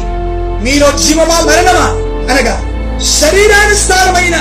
[0.64, 1.88] మీలో జీవమా మరణమా
[2.32, 2.56] అనగా
[3.16, 4.36] శరీరానుసారమైన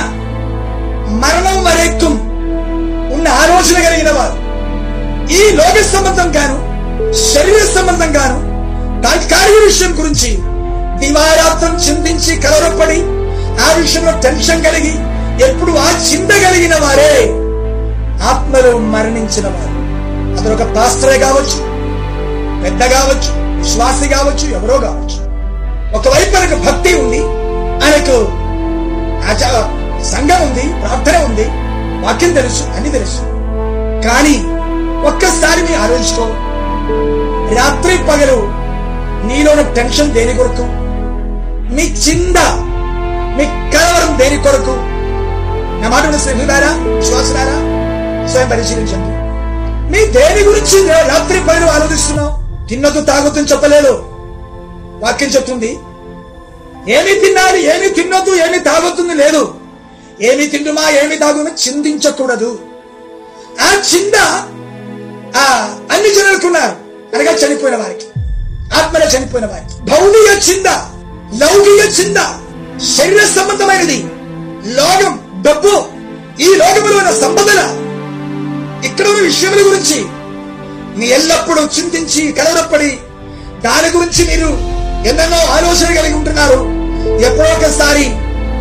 [1.22, 2.14] మరణం వరేక్కుం
[3.12, 4.36] ఉన్న ఆలోచన కలిగిన వారు.
[5.32, 6.56] ఈ లోక సంబంధం గాను
[7.26, 8.38] శరీర సంబంధం గాను
[9.02, 10.30] తాత్కాలిక విషయం గురించి
[11.00, 12.98] దివారాత్రం చింతించి కలవరపడి
[13.62, 14.94] ఆ విషయంలో టెన్షన్ కలిగి
[15.46, 17.12] ఎప్పుడు ఆ చిందగలిగిన వారే
[18.30, 19.74] ఆత్మలో మరణించిన వారు.
[20.36, 21.58] అతను ఒక పాస్టరే కావచ్చు
[22.64, 25.18] పెద్ద కావచ్చు విశ్వాసి కావచ్చు ఎవరో కావచ్చు.
[25.98, 27.20] ఒకవైపు ఆయనకు భక్తి ఉంది
[27.84, 28.16] ఆయనకు
[30.10, 31.46] సంఘం ఉంది ప్రార్థన ఉంది
[32.04, 33.22] వాక్యం తెలుసు అన్ని తెలుసు.
[34.06, 34.36] కానీ
[35.10, 36.26] ఒక్కసారి మీ ఆలోచించుకో
[37.56, 38.38] రాత్రి పగలు
[39.28, 40.64] నీలోని టెన్షన్ దేని కొరకు?
[41.76, 42.38] మీ చింద
[43.36, 44.74] మీ కలవరం దేని కొరకు?
[45.82, 46.04] నా మాట
[46.38, 47.56] విన్నారా విశ్వాసులారా
[48.32, 49.12] స్వయం పరిశీలించండి
[49.92, 50.76] మీ దేని గురించి
[51.10, 52.32] రాత్రి పైన ఆలోచిస్తున్నావు?
[52.68, 53.92] తిన్నదు తాగుతూ చెప్పలేదు.
[55.02, 55.70] వాక్యం చెప్తుంది
[56.96, 59.42] ఏమి తినాలి ఏమి తిన్నదు ఏమి తాగుతుంది లేదు.
[60.28, 62.50] ఏమి తింటుమా ఏమి తాగుమా చిందించకూడదు
[63.66, 64.16] ఆ చింద
[65.42, 65.46] ఆ
[65.92, 66.76] అన్ని జనులకున్నారు
[67.14, 68.06] అనగా చనిపోయిన వారికి
[68.78, 69.74] ఆత్మలో చనిపోయిన వారికి.
[69.90, 70.68] భౌతిక చింద
[71.42, 72.18] లౌకిక చింద
[72.96, 73.98] శరీర సంబంధమైనది
[74.78, 75.14] లోకం.
[75.40, 75.84] డబ్బు
[76.40, 77.60] ఈ లోకములో ఉన్న సంపదన
[78.86, 80.04] ఇక్కడ ఉన్న విషయముల గురించి
[80.98, 82.98] మీ ఎల్లప్పుడూ చింతించి కలవరపడి
[83.64, 84.48] దాని గురించి మీరు
[85.08, 86.80] ఎన్నెన్నో ఆలోచన కలిగి ఉంటున్నారు.
[87.26, 88.04] ఎప్పుడో ఒకసారి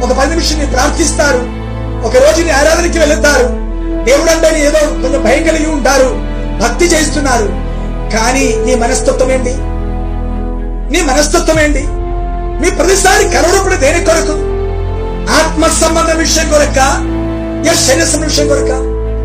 [0.04, 1.38] ఒక పది నిమిషం ప్రార్థిస్తారు.
[2.08, 3.70] ఒక రోజుని ఆరాధనకి వెళుతారు.
[4.04, 6.10] దేవుడు అంటే ఏదో కొంచెం భయం కలిగి ఉంటారు.
[6.63, 7.46] భక్తి చేస్తున్నారు
[8.18, 9.54] కానీ నీ మనస్తత్వం ఏంటి?
[10.94, 11.84] నీ మనస్తత్వం ఏంటి?
[12.63, 14.59] మీ ప్రతిసారి కలవరపడి దేని కొరకు?
[15.38, 16.80] ఆత్మ సంబంధం విషయం కొరక
[17.65, 18.72] యా శరీర సంబంధం విషయం కొరక.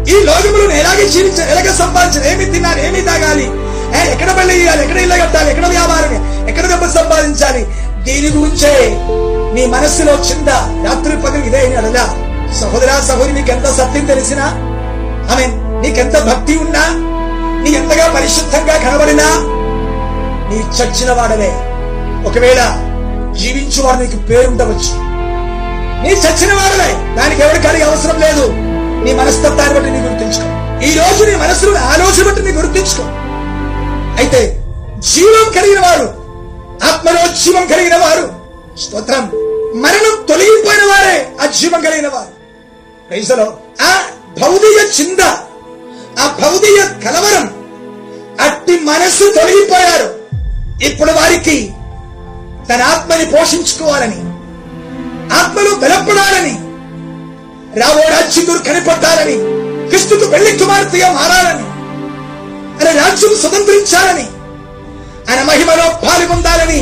[0.07, 3.47] ఈ లోకములు ఎలాగే జీవించాలి ఎలాగ సంపాదించాలి ఏమి తిన్నాను ఏమి తాగాలి
[3.95, 6.13] ఏ, ఎక్కడ పెళ్ళి చేయాలి ఎక్కడ ఇల్లు కట్టాలి ఎక్కడ వ్యాపారం
[6.49, 7.63] ఎక్కడ డబ్బు సంపాదించాలి
[8.05, 8.73] దీని గురించే
[9.55, 10.51] నీ మనస్సులో చింత
[10.85, 12.05] రాత్రి పగలు ఇదే అడలా
[12.61, 14.47] సహోదరా సహోదరి నీకెంత సత్యం తెలిసినా
[15.31, 15.47] ఆమె
[15.83, 16.85] నీకెంత భక్తి ఉన్నా
[17.63, 19.29] నీ ఎంతగా పరిశుద్ధంగా కనబడినా
[20.49, 21.51] నీ చచ్చిన వాడలే.
[22.27, 22.61] ఒకవేళ
[23.35, 24.93] జీవించువాడు నీకు పేరుండవచ్చు
[26.05, 27.15] నీ చచ్చిన వారులే.
[27.15, 28.49] దానికి ఎవరి అవసరం లేదు.
[29.05, 30.65] నీ మనస్తత్వాన్ని బట్టి నీ గుర్తించుకో.
[30.87, 33.03] ఈ రోజు నీ మనసులో ఆలోచన బట్టి నీ గుర్తించుకో.
[34.19, 34.61] అయితే
[34.99, 36.25] జీవం కలిగిన వారు
[36.93, 38.35] ఆత్మలో జీవం కలిగిన వారు
[38.81, 39.31] స్తోత్రం
[39.75, 42.35] మరణం తొలగిపోయిన వారే ఆ జీవం కలిగిన వారు.
[43.09, 44.01] ప్రైజలో ఆ
[44.41, 45.21] భౌతిక చింద
[46.21, 47.55] ఆ భౌతిక కలవరం
[48.41, 50.15] అట్టి మనస్సు తొలగిపోయారు.
[50.85, 51.73] ఇప్పుడు వారికి
[52.69, 54.34] తన ఆత్మని పోషించుకోవాలని
[55.33, 56.55] ఆత్మలో బలపడాలని
[57.81, 59.37] రాబో రాజ్యకుడు కనిపడ్డాలని
[59.89, 61.67] క్రిస్తుకు పెళ్ళి కుమార్తెగా మారాలని
[62.77, 64.27] ఆయన రాజ్యం స్వతంత్రించాలని
[65.29, 66.81] ఆయన మహిమలో పాల్గొందాలని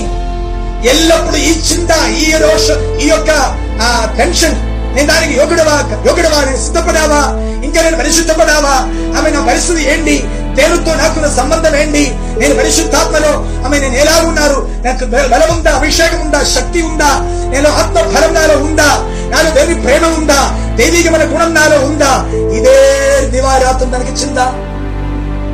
[0.93, 2.69] ఎల్లప్పుడూ ఈ చింత ఈ రోష
[3.05, 3.31] ఈ యొక్క
[3.83, 4.57] ఆ టెన్షన్
[4.95, 5.77] నేను దానికి యోగుడవా
[6.07, 7.23] యోగుడవా నేను సిద్ధపడావా?
[7.65, 8.75] ఇంకా నేను పరిశుద్ధపడావా?
[9.19, 10.17] ఆమె నా పరిస్థితి ఏంటి?
[10.55, 12.03] దేవుడితో నాకున్న సంబంధం ఏంటి?
[12.41, 13.33] నేను పరిశుద్ధాత్మలో
[13.67, 14.69] ఆమె నేను ఎలా ఉన్నారు?
[14.85, 15.71] నాకు బలం ఉందా?
[15.71, 16.45] అభిషేకం ఉందా?
[16.45, 17.11] శక్తి ఉందా?
[17.51, 18.91] నేను ఆత్మ ఫలం నాలో ఉందా?
[19.31, 20.41] నాలో దేవి ప్రేమ ఉందా?
[20.77, 22.13] దైవికమైన గుణం నాలో ఉందా?
[22.59, 22.77] ఇదే
[23.31, 24.47] దివారాత్రం దానికి చిందా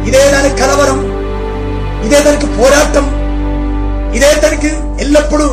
[0.06, 1.00] ఇదే దానికి కలవరం.
[2.06, 3.06] ఇదే దానికి పోరాటం.
[4.14, 4.70] ఇదే దానికి
[5.00, 5.46] ఎల్లప్పుడూ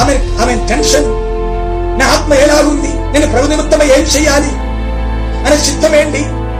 [0.00, 1.06] ఆమె ఆమె టెన్షన్
[1.98, 4.48] నా ఆత్మ ఎలాగుంది నేను ప్రభు నిమిత్తమై ఏం చేయాలి?
[5.46, 6.18] అనే చిత్తం ఏంటి?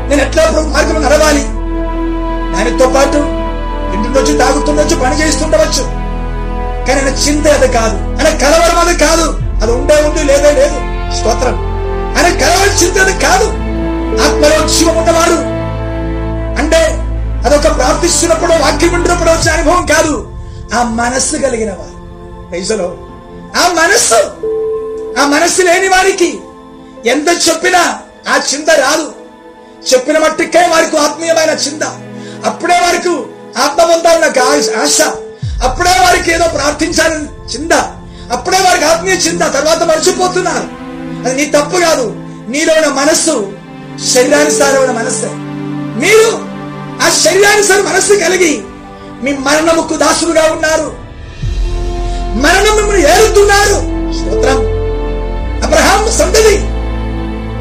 [0.08, 1.62] నేను ఎట్లా ప్రభు మార్గం నడవాలి?
[2.56, 3.16] దానితో పాటు
[3.96, 6.02] ఇంటిండొచ్చు తాగుతుండొచ్చు పని చేస్తుండవచ్చు.
[6.86, 7.94] కానీ ఆయన చింత అది కాదు.
[7.94, 9.38] ఆయన కలవరం అది కాదు.
[9.62, 10.74] అది ఉండే ఉంది లేదే లేదు.
[11.16, 11.54] స్తోత్రం.
[12.16, 13.44] ఆయన కలవరం చింత అది కాదు.
[14.22, 15.52] ఆత్మలో జీవం ఉన్నవాడు.
[16.62, 16.98] అంటే
[17.46, 20.28] అదొక ప్రార్థిస్తున్నప్పుడు వాక్యం వింటున్నప్పుడు వచ్చే అనుభవం కాదు.
[20.74, 23.12] ఆ మనస్సు కలిగిన వారు
[23.56, 24.51] ఆ మనస్సు
[25.20, 26.38] ఆ మనస్సు లేని వారికి
[27.06, 27.98] ఎంత చెప్పినా
[28.28, 29.12] ఆ చింత రాదు.
[29.92, 31.84] చెప్పిన మట్టుకే వారికి ఆత్మీయమైన చింత.
[32.44, 33.08] అప్పుడే వారికి
[33.58, 35.00] ఆత్మ పొందాలన్న ఆశ.
[35.62, 37.72] అప్పుడే వారికి ఏదో ప్రార్థించాలని చింత.
[38.32, 39.40] అప్పుడే వారికి ఆత్మీయ చింత.
[39.40, 40.68] తర్వాత మర్చిపోతున్నారు.
[41.26, 42.14] అది నీ తప్పు కాదు.
[42.48, 43.52] నీలో ఉన్న మనస్సు
[44.14, 45.28] శరీరానుసారమైన మనస్సే.
[46.06, 46.52] మీరు
[47.06, 48.62] ఆ శరీరానుసార మనస్సు కలిగి
[49.22, 50.96] మీ మరణముకు దాసులుగా ఉన్నారు.
[52.34, 53.92] మరణము ఏరుతున్నారు.
[54.18, 54.71] స్తోత్రం.
[55.72, 56.54] అబ్రహాం సంతతి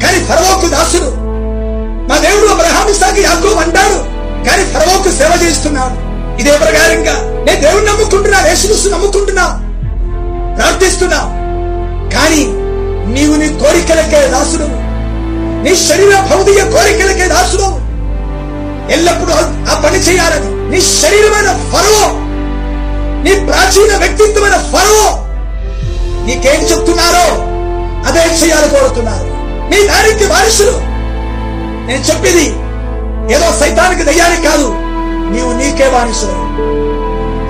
[0.02, 1.10] కానీ ఫరవోకు దాసుడు.
[2.08, 3.98] మా దేవుడు అబ్రహాం ఇసాకి యాకోబు అంటాడు.
[4.46, 5.94] కానీ ఫరవోకు సేవ చేస్తున్నాడు
[6.40, 7.14] ఇదే ప్రకారంగా
[7.46, 9.44] నేను దేవుడు నమ్ముకుంటున్నా యేసుక్రీస్తు నమ్ముకుంటున్నా
[10.58, 11.20] ప్రార్థిస్తున్నా.
[12.14, 12.42] కానీ
[13.14, 14.66] నీవు నీ కోరికలకే దాసుడు.
[15.64, 17.68] నీ శరీర భౌతిక కోరికలకే దాసుడు.
[18.96, 19.38] ఎల్లప్పుడూ
[19.70, 22.04] ఆ పని చేయాలని నీ శరీరమైన ఫరవో
[23.24, 25.08] నీ ప్రాచీన వ్యక్తిత్వమైన ఫరవో
[26.28, 27.26] నీకేం చెప్తున్నారో
[28.06, 29.26] అదే చేయాలి కోరుతున్నారు.
[29.70, 30.92] నీ దానికి వారసులు.
[31.86, 32.46] నేను చెప్పేది
[33.34, 34.74] ఏదో సైతానికి దయ్యానికి కాదు
[35.30, 36.32] నీవు నీకే వారసులు.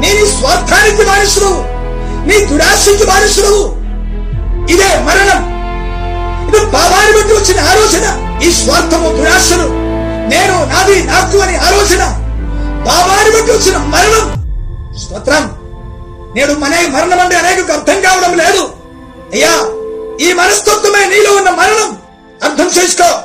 [0.01, 1.73] నీ స్వార్థానికి వారసులు
[2.29, 3.77] నీ దురాశకి వారసులు.
[4.71, 5.53] ఇదే మరణం.
[6.49, 8.39] ఇది పాపాన్ని బట్టి వచ్చిన ఆలోచన.
[8.43, 9.69] ఈ స్వార్థము దురాశలు.
[10.29, 12.05] నేను నాది నాకు అని ఆలోచన.
[12.89, 14.43] పాపాన్ని బట్టి వచ్చిన మరణం.
[14.99, 15.51] స్తోత్రం.
[16.37, 18.73] నేడు మనే మరణం అంటే అనేక అర్థం కావడం లేదు.
[19.33, 19.82] అయ్యా
[20.23, 21.99] ఈ మనస్తత్వమే నీలో ఉన్న మరణం.
[22.43, 23.21] అర్థం చేసుకో.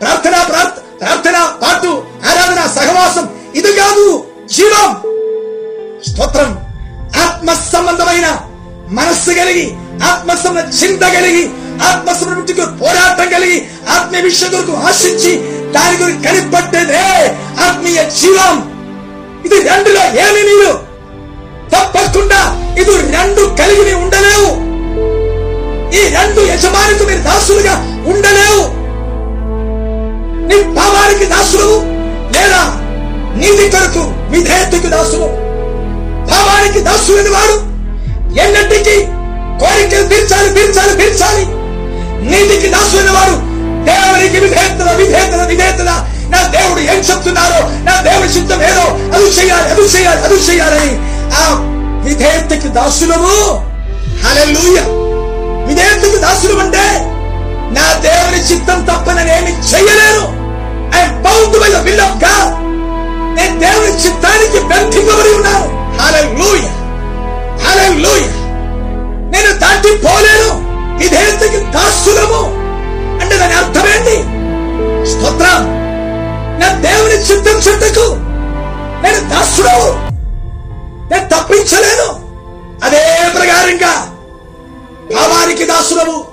[0.00, 0.36] ప్రార్థన
[1.00, 3.28] ప్రార్థన పాటు ఆరాధన సహవాసం.
[3.54, 4.96] ఇది కాదు జీవం.
[6.08, 6.60] స్తోత్రం.
[7.22, 8.38] ఆత్మ సంబంధమైన
[8.88, 11.50] మనస్సు కలిగి ఆత్మ చింత కలిగి
[11.82, 15.36] ఆత్మ సంబంధించి పోరాటం కలిగి ఆత్మీయ విషయం కొరకు ఆశించి
[15.72, 18.56] దాని గురించి కనిపెట్టేదే ఆత్మీయ జీవం.
[19.44, 20.72] ఇది రెండులో ఏమి నీరు
[21.70, 22.40] తప్పకుండా
[22.78, 24.73] ఇది రెండు కలిగి ఉండలేవు.
[25.94, 27.74] ఈ రెండు యజమానికి మీరు దాసులుగా
[28.06, 28.84] ఉండలేవు.
[30.48, 31.68] నీ పాపానికి దాసులు
[32.34, 32.62] లేదా
[33.36, 35.44] నీతి కొరకు విధేయతకు దాసులు.
[36.30, 37.56] భావానికి దాసులని వాడు
[38.40, 38.96] ఎన్నటికీ
[39.60, 41.44] కోరికలు తీర్చాలి తీర్చాలి తీర్చాలి.
[42.30, 43.36] నీతికి దాసులని వాడు
[43.84, 46.06] దేవునికి విధేయతల విధేయతల విధేయతల.
[46.28, 50.98] నా దేవుడు ఏం చెప్తున్నారో నా దేవుడి చిత్తం ఏదో అది చేయాలి అది చేయాలి అది చేయాలని
[51.34, 51.44] ఆ
[52.04, 53.36] విధేయతకి దాసులము.
[54.26, 54.80] హల్లెలూయ.
[55.70, 57.00] ఇదేందుకు దాసులు అంటే
[57.80, 60.44] నా దేవుని చిత్తం తప్ప నేనేమి చెయ్యలేను
[60.96, 62.64] I'm bound by the will of God
[63.34, 65.84] నేను దేవుని చిత్తానికి బంధింపబడి ఉన్నాను.
[66.02, 66.72] హల్లెలూయా
[67.66, 68.26] హల్లెలూయా
[69.30, 70.74] నేను దాటిపోలేను.
[71.04, 72.42] ఇదేందుకు దాసులము.
[73.22, 74.16] అంటే దాని అర్థం ఏంటి?
[75.10, 75.84] స్తోత్రం.
[76.58, 78.06] నా దేవుని చిత్తం చెట్టుకు
[79.02, 80.14] నేను దాసుడవు.
[81.12, 82.24] నేను తప్పించలేను.
[82.84, 84.13] అదే ప్రకారంగా
[85.12, 86.24] భావానికి దాసులము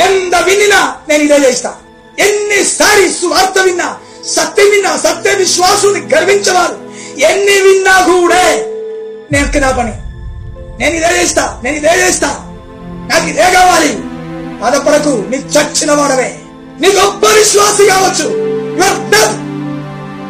[0.00, 1.74] ఎంత వినినా నేను ఇదే చేస్తా.
[2.18, 6.74] ఎన్నిసారి సువార్త విన్నా సత్యం విన్నా సత్య విశ్వాసుని గర్వించవాలి
[7.22, 8.42] ఎన్ని విన్నా కూడా
[9.32, 9.92] నేను నా పని.
[10.78, 12.28] నేను ఇదే చేస్తా నేను ఇదే చేస్తా.
[13.10, 13.92] నాకు ఇదే కావాలి.
[14.60, 16.38] బాధపడకు నీ చచ్చిన వాడవే.
[16.80, 18.28] నీ గొప్ప విశ్వాసి కావచ్చు.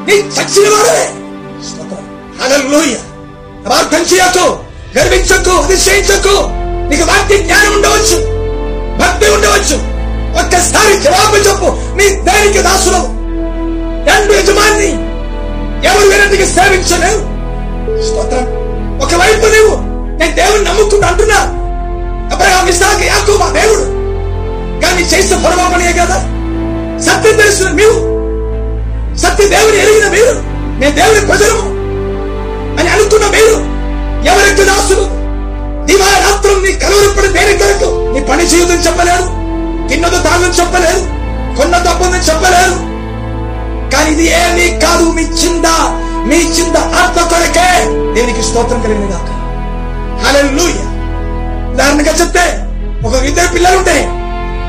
[0.06, 1.08] నీ చచ్చిన వాడవే.
[2.42, 2.98] హల్లెలూయా
[3.74, 4.58] అర్థం చేయకు
[4.98, 6.65] గర్వించకు అతిశయించకు.
[6.88, 8.36] నీకు వాక్య జ్ఞానం ఉండవచ్చు
[8.98, 9.96] భక్తి ఉండవచ్చు.
[10.40, 13.16] ఒక్కసారి జవాబు చెప్పు నీ దేనికి దాసులు
[14.10, 14.88] రెండు యజమాన్ని
[15.88, 17.36] ఎవరు వేరే సేవించలేవు?
[18.02, 18.46] స్తోత్రం.
[18.98, 19.76] ఒకవైపు నీవు
[20.18, 21.36] నేను దేవుని నమ్ముకుంటూ అంటున్నా
[22.34, 23.96] అబ్రహాం ఇసాక యాకూ మా దేవుడు.
[24.86, 26.16] కానీ చేసిన పనియే కదా.
[27.00, 28.16] సత్యం తెలిసిన మీరు
[29.16, 30.34] సత్య దేవుని ఎరిగిన మీరు
[30.80, 31.68] నేను దేవుని ప్రజలము
[32.80, 33.56] అని అనుకున్న మీరు
[34.28, 35.25] ఎవరికి దాసులు?
[35.88, 39.26] దివారాత్రం నీ కలవరపడి దేని కొరకు నీ పని చేయదని చెప్పలేరు
[39.88, 41.02] తిన్నదో తాగని చెప్పలేరు
[41.58, 42.76] కొన్న తప్పదని చెప్పలేరు.
[43.92, 45.66] కానీ ఇది ఏమీ కాదు మీ చింద
[46.28, 47.68] మీ చింద ఆత్మ కొరకే
[48.14, 49.30] దేవునికి స్తోత్రం కలిగిన కాక
[50.22, 50.84] హల్లెలూయా.
[51.72, 52.44] ఉదాహరణగా చెప్తే
[53.06, 53.96] ఒక ఇద్దరు పిల్లలు ఉంటే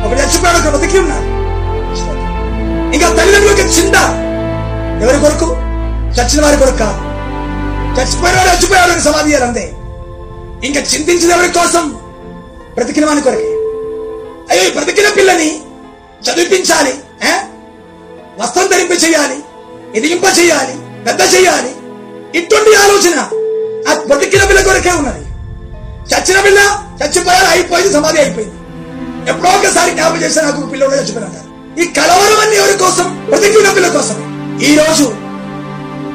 [0.06, 1.26] ఒక చచ్చిపోయాడు ఒక బతికి ఉన్నాడు
[2.96, 3.96] ఇంకా తల్లిదండ్రులకి చింద
[5.04, 5.48] ఎవరి కొరకు?
[6.18, 7.00] చచ్చిన వారి కొరకు కాదు.
[7.98, 9.64] చచ్చిపోయినాడు చచ్చిపోయాడు సమాధి అంతే
[10.66, 11.90] ఇంకా చింతించిన ఎవరి కోసం?
[12.74, 13.54] బ్రతికిన వాని కొరకే.
[14.50, 15.62] అయ్యో బ్రతికిన పిల్లని
[16.24, 16.94] చదివించాలి
[18.40, 19.38] వస్త్రం ధరింప చేయాలి
[19.96, 21.72] ఎదిగింప చేయాలి పెద్ద చేయాలి.
[22.40, 23.20] ఇటువంటి ఆలోచన
[23.90, 25.26] ఆ బ్రతికిన పిల్ల కొరకే ఉన్నది.
[26.12, 28.56] చచ్చిన పిల్ల చచ్చిపోయారు అయిపోయింది సమాధి అయిపోయింది.
[29.30, 33.26] ఎప్పుడో ఒకసారి జ్ఞాపకం చేస్తే నాకు పిల్లలు చచ్చిపోయినారు ఈ కలవరం అన్ని ఎవరి కోసం?
[33.26, 34.18] బ్రతికిన పిల్ల కోసం.
[34.62, 35.04] ఈ రోజు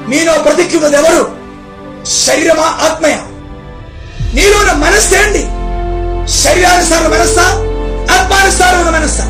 [0.09, 1.37] మీలో బ్రతికినది ఎవరు?
[2.07, 3.17] శరీరమా ఆత్మయ?
[4.35, 5.43] నీలో ఉన్న మనస్సు ఏంటి
[6.33, 7.47] శరీరానుసార మనస్సా?
[8.15, 9.25] ఆత్మానుసారమైన మనస్సా?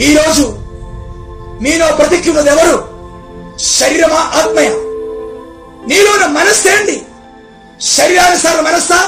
[0.00, 0.58] ఈ రోజు
[1.62, 2.88] మీలో బ్రతికున్నది ఎవరు?
[3.58, 4.68] శరీరమా ఆత్మయ?
[5.86, 7.06] నీలో ఉన్న మనస్సు ఏంటి
[7.80, 8.98] శరీరానుసార మనస్సా?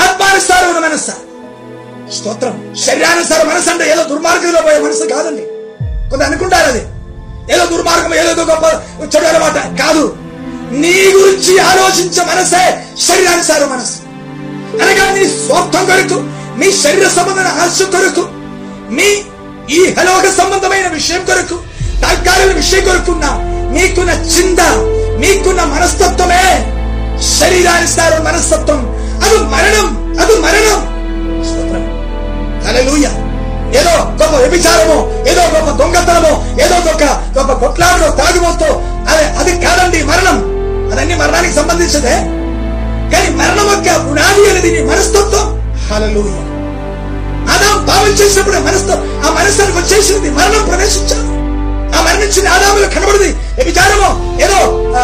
[0.00, 1.12] ఆత్మానుసారమైన మనస్సా?
[2.12, 2.74] స్తోత్రం.
[2.74, 5.51] శరీరానుసార మనసు అంటే ఏదో దుర్మార్గంలో పోయే మనసు కాదండి.
[6.12, 6.82] కొంత అనుకుంటారు అది.
[7.54, 8.64] ఏదో దుర్మార్గం ఏదో గొప్ప
[9.04, 10.16] చెడు అనమాట కాదు.
[10.70, 12.62] నీ గురించి ఆలోచించే మనసే
[13.06, 13.98] శరీరానుసార మనసు.
[14.82, 16.18] అనగా నీ స్వార్థం కొరకు
[16.58, 18.28] మీ శరీర సంబంధమైన ఆశ కొరకు
[18.90, 19.08] మీ
[19.74, 21.56] ఈ హలోక సంబంధమైన విషయం కొరకు
[22.02, 23.24] తాత్కాలిక విషయం కొరకున్న
[23.72, 24.60] మీకున్న చింత
[25.18, 26.44] మీకున్న మనస్తత్వమే
[27.40, 28.80] శరీరానుసార మనస్తత్వం.
[29.24, 29.88] అది మరణం
[30.20, 30.80] అది మరణం.
[32.66, 33.10] హలలుయా
[33.72, 37.04] ఏదో గొప్ప వ్యభిచారమో ఏదో గొప్ప దొంగతనమో ఏదో గొప్ప
[37.38, 38.68] గొప్ప కొట్లాడో తాగుబోతో.
[39.08, 40.38] అదే అది కాదండి మరణం.
[40.92, 42.14] అదన్నీ మరణానికి సంబంధించదే
[43.12, 45.46] కానీ మరణం యొక్క పునాది అనేది నీ మనస్తత్వం.
[45.90, 46.40] హల్లెలూయా.
[47.52, 48.94] ఆదాం పాపం చేసినప్పుడు మనసుతో
[49.26, 51.28] ఆ మనస్సుకు వచ్చేసింది మరణం ప్రవేశించాడు
[51.96, 54.10] ఆ మరణించిన ఆదాములు కనబడింది వ్యభిచారమో
[54.44, 54.58] ఏదో
[54.96, 55.02] ఆ,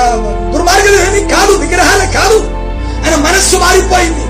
[0.52, 2.38] దుర్మార్గం ఏమీ కాదు విగ్రహాలే కాదు.
[3.04, 4.24] ఆయన మనస్సు మారిపోయింది.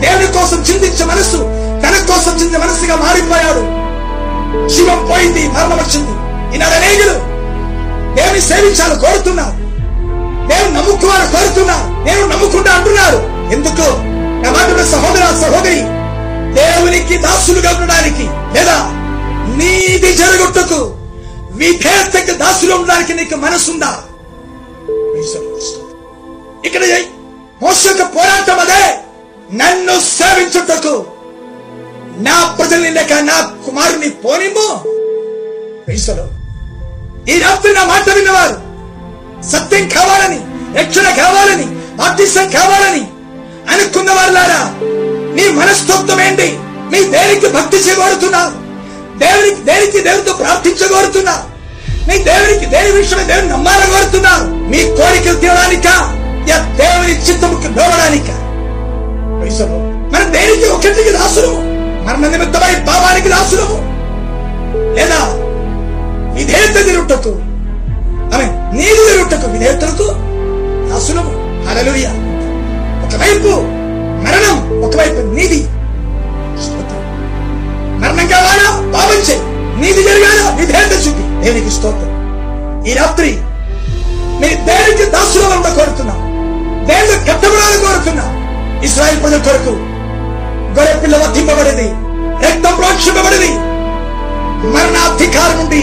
[0.00, 1.38] దేవుని కోసం చింతించే మనస్సు
[1.82, 3.80] తన కోసం మనసుగా మారిపోయాడు.
[4.68, 6.10] జీవం పోయింది మరణం వచ్చింది.
[6.56, 7.14] ఈనాడు అనేకులు
[8.14, 9.56] దేవుని సేవించాలి కోరుతున్నారు
[10.48, 13.16] దేవుని నమ్ముకోవాలి కోరుతున్నారు నేను నమ్ముకుంటా అంటున్నారు.
[13.52, 14.10] ఎందుకు?
[14.42, 15.80] నా మాట సహోదర సహోదరి
[16.54, 18.22] దేవునికి దాసులుగా ఉండడానికి
[18.58, 18.90] లేదా?
[19.56, 20.94] నీది జరుగుటకు
[21.52, 23.98] విధేయతకు దాసులు ఉండడానికి నీకు మనసుందా?
[26.64, 26.80] ఇక్కడ
[27.62, 28.98] మోస యొక్క పోరాటం అదే.
[29.52, 31.04] నన్ను సేవించుటకు.
[32.20, 34.68] నా ప్రజల్ని లేక నా కుమారుని పోనిమ్ము.
[35.86, 36.24] ప్రైసలో.
[37.32, 38.56] ఈ రాత్రి నా మాట విన్నవారు.
[39.50, 40.40] సత్యం కావాలని
[40.80, 43.02] రక్షణ కావాలని బాప్తిసం కావాలని
[43.72, 44.60] అనుకున్న వారులారా
[45.36, 46.48] నీ మనస్తత్వం ఏంటి
[46.92, 48.52] మీ దేనికి భక్తి చేయగోరుతున్నారు
[49.18, 51.46] దేవునికి దేనికి దేవునితో ప్రార్థించగోరుతున్నారు
[52.08, 55.88] మీ దేవునికి దేని విషయమే దేవుని నమ్మాలని కోరుతున్నారు మీ కోరికలు తీయడానిక
[56.76, 58.30] దేవుని చిత్తముకి లోవడానిక
[60.12, 61.79] మనం దేనికి ఒకటికి దాసులము?
[62.10, 63.76] మరణ నిమిత్తమై పాపానికి దాసులము
[64.94, 65.18] లేదా
[66.34, 67.28] విధేయత తిరుగుటకు
[68.34, 70.06] ఆమె నీరు తిరుగుటకు విధేయతలకు
[70.90, 71.30] దాసులము
[71.68, 72.06] హలలుయ
[73.06, 73.48] ఒకవైపు
[74.24, 75.66] మరణం ఒకవైపు నీది
[78.00, 78.98] మరణం కావాలా?
[78.98, 79.42] పాపం చేయి.
[79.80, 80.56] నీది జరగాలా?
[80.56, 81.44] విధేయత చూపి.
[81.44, 82.84] దేవునికి స్తోత్రం.
[82.84, 83.38] ఈ రాత్రి
[84.40, 86.18] మీరు దేనికి దాసులు ఉండ కోరుతున్నాం.
[86.86, 88.30] దేవుడు కట్టబడాలని కోరుతున్నాం.
[88.84, 89.89] ఇస్రాయల్ ప్రజల కొరకు
[90.78, 92.10] గొర్రె వధింపబడింది.
[92.46, 93.70] రక్తం ప్రోక్షింపబడింది.
[94.66, 95.82] మరణాధికారం నుండి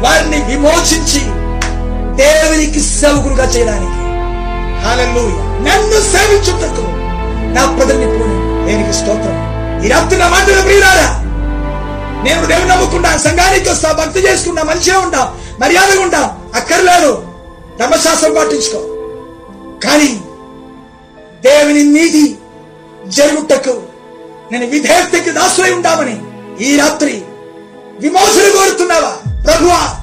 [0.00, 1.20] వారిని విమోచించి
[2.16, 4.08] దేవునికి సేవకులుగా చేయడానికి.
[5.64, 6.82] నన్ను సేవించుటకు
[7.54, 9.48] నా ప్రజల్ని పోని దేనికి స్తోత్రం.
[9.84, 11.24] ఈ రాత్రి నా మాటలు ప్రియులారా.
[12.22, 16.36] నేను దేవుని నమ్ముకున్నా సంఘానికి వస్తా భక్తి చేసుకున్నా మంచిగా ఉంటా మర్యాదగా ఉంటా.
[16.54, 17.22] అక్కర్లేదు.
[17.80, 18.78] ధర్మశాస్త్రం పాటించుకో.
[19.88, 20.20] కానీ
[21.42, 22.38] దేవుని నీతి
[23.06, 23.87] జరుగుటకు
[24.52, 26.16] నేను విధేయతకి దాసులై ఉంటామని
[26.64, 27.22] ఈ రాత్రి
[28.00, 29.12] విమోచన కోరుతున్నావా?
[29.44, 29.96] ప్రభువా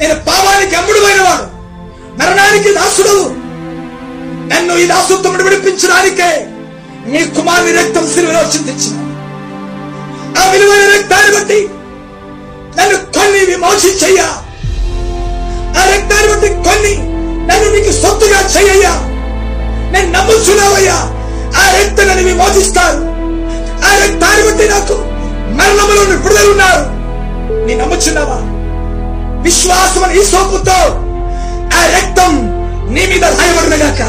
[0.00, 1.46] నేను పాపానికి అమ్ముడుపోయిన వాడు.
[2.18, 3.46] మరణానికి దాసుడు.
[4.54, 6.46] నన్ను ఈ దాసుత్వం విడిపించడానికే
[7.06, 8.94] నీ కుమారుని రక్తం సిలువలో చింతించిన
[10.40, 11.68] ఆ విలువైన రక్తాన్ని బట్టి
[12.78, 14.24] నన్ను కొన్ని విమోచించయ్యా
[15.80, 16.94] ఆ రక్తాన్ని బట్టి కొన్ని
[17.46, 18.94] నన్ను నీకు సొత్తుగా చెయ్యయ్యా.
[19.90, 20.96] నేను నమ్ముచున్నావయ్యా.
[21.60, 23.15] ఆ రక్తం నన్ను విమోచిస్తారు.
[23.84, 24.94] ఆ దారి బట్టి నాకు
[25.54, 26.96] మరణములో విడుదల ఉన్నారు.
[27.66, 28.38] నీ నమ్ముచున్నావా?
[29.42, 30.78] విశ్వాసం ఈ సోపుతో
[31.78, 32.34] ఆ రక్తం
[32.94, 34.02] నీ మీద రాయబడినగాక.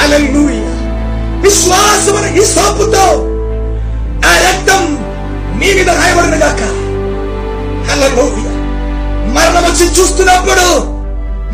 [0.00, 0.60] హలూయ
[1.42, 3.04] విశ్వాసం ఈ సోపుతో
[4.28, 4.98] ఆ రక్తం
[5.58, 6.62] నీ మీద రాయబడినగాక.
[7.90, 8.52] హలూయ
[9.32, 10.92] మరణం వచ్చి చూస్తున్నప్పుడు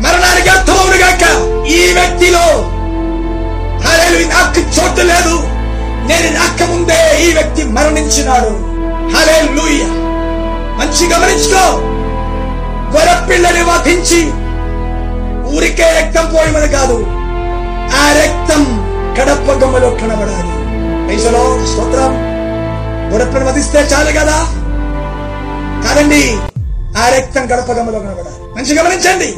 [0.01, 1.23] మరణానికి అర్థమవునుగాక
[1.67, 2.45] ఈ వ్యక్తిలో
[3.87, 5.58] హల్లెలూయా నాకు చోటు లేదు.
[6.09, 8.49] నేను రాక ముందే ఈ వ్యక్తి మరణించినాడు.
[9.17, 9.87] హల్లెలూయా.
[10.79, 11.89] మంచి గమనించుకో.
[12.91, 14.31] గొరపిల్లని వధించి
[15.57, 17.05] ఊరికే రక్తం పోయమని కాదు
[18.01, 18.89] ఆ రక్తం
[19.19, 20.59] కడప గమ్మలో కనబడాలి.
[21.07, 22.29] పైసలో స్తోత్రం.
[23.09, 24.47] గొర్రెపిల్లని వధిస్తే చాలు కదా?
[25.87, 26.37] కాదండి
[26.99, 28.55] ఆ రక్తం గడప గమ్మలో కనబడాలి.
[28.57, 29.35] మంచి గమనించండి.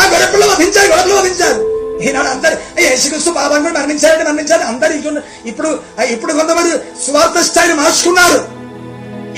[0.00, 4.92] ఆ గొర్రెపిల్ల వధించారు గొడపలు వధించారు ఈనాడు అందరు యేసుక్రీస్తు పాపం కూడా మరణించారంటే మరణించారు అందరు
[5.46, 5.80] ఇప్పుడు
[6.10, 6.70] ఇప్పుడు కొంతమంది
[7.04, 8.56] స్వార్థ స్థాయిని మార్చుకున్నారు.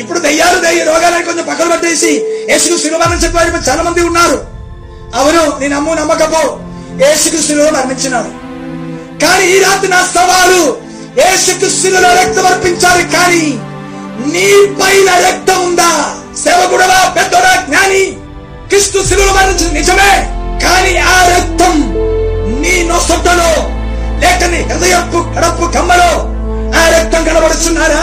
[0.00, 4.38] ఇప్పుడు దయ్యాలు దయ్య రోగాలని కొంచెం పక్కన పట్టేసి యేసుకు శిలువమరణం చెప్పారు చాలా మంది ఉన్నారు.
[5.14, 6.42] అవును నేను నమ్ము నమ్మకపో.
[7.00, 8.30] యేసుకు శిలువ మరణించినాడు.
[9.22, 10.78] కానీ ఈ రాత్రి నా సవాలు
[11.18, 13.60] యేసుకు శిలువలో రక్తం అర్పించాలి కానీ
[14.32, 16.14] నీ పైన రక్తం ఉందా?
[16.44, 17.14] సేవకుడవా?
[17.16, 17.64] పెద్దోడా?
[17.68, 18.04] జ్ఞాని?
[18.68, 20.12] క్రిస్తు శిలువలో మరణించింది నిజమే.
[20.64, 22.07] కానీ ఆ రక్తం
[22.68, 23.50] నీ నొసొట్టలో
[24.22, 26.10] లేక నీ హృదయపు కడపు కమ్మలో
[26.78, 28.02] ఆ రక్తం కనబడుచున్నారా?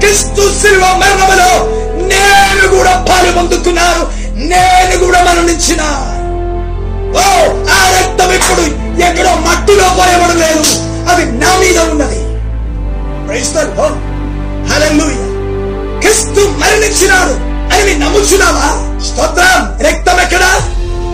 [0.00, 1.50] క్రిస్తు శిల్వ మరణములో
[2.06, 4.02] నేను కూడా పాలు పొందుకున్నాను
[4.50, 5.82] నేను కూడా మరణించిన
[7.16, 7.24] ఓ
[7.76, 8.64] ఆ రక్తం ఇప్పుడు
[9.02, 10.64] ఎక్కడో మట్టిలో పోయబడలేదు
[11.12, 12.20] అది నా మీద ఉన్నది.
[16.00, 17.34] క్రిస్తు మరణించినాడు
[17.74, 18.68] అని నమ్ముచున్నావా?
[19.06, 19.60] స్తోత్రం.
[19.86, 20.44] రక్తం ఎక్కడ?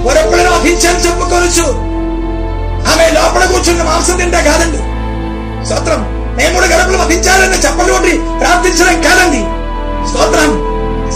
[0.07, 1.67] వరప్పుడైనా వధించని చెప్పుకోవచ్చు
[2.91, 4.81] ఆమె లోపల కూర్చున్న మాంసం తింటే కాదండి.
[5.67, 6.01] స్తోత్రం
[6.39, 9.43] మేము కూడా గడపలు అభించాలని చెప్పండి ప్రార్థించడం కాదండి.
[10.11, 10.53] స్తోత్రం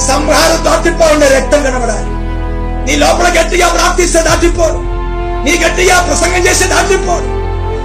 [0.08, 2.08] సంహారం దాటిపోండి రక్తం కనబడాలి.
[2.86, 4.80] నీ లోపల గట్టిగా ప్రార్థిస్తే దాటిపోడు.
[5.44, 7.28] నీ గట్టిగా ప్రసంగం చేస్తే దాటిపోడు.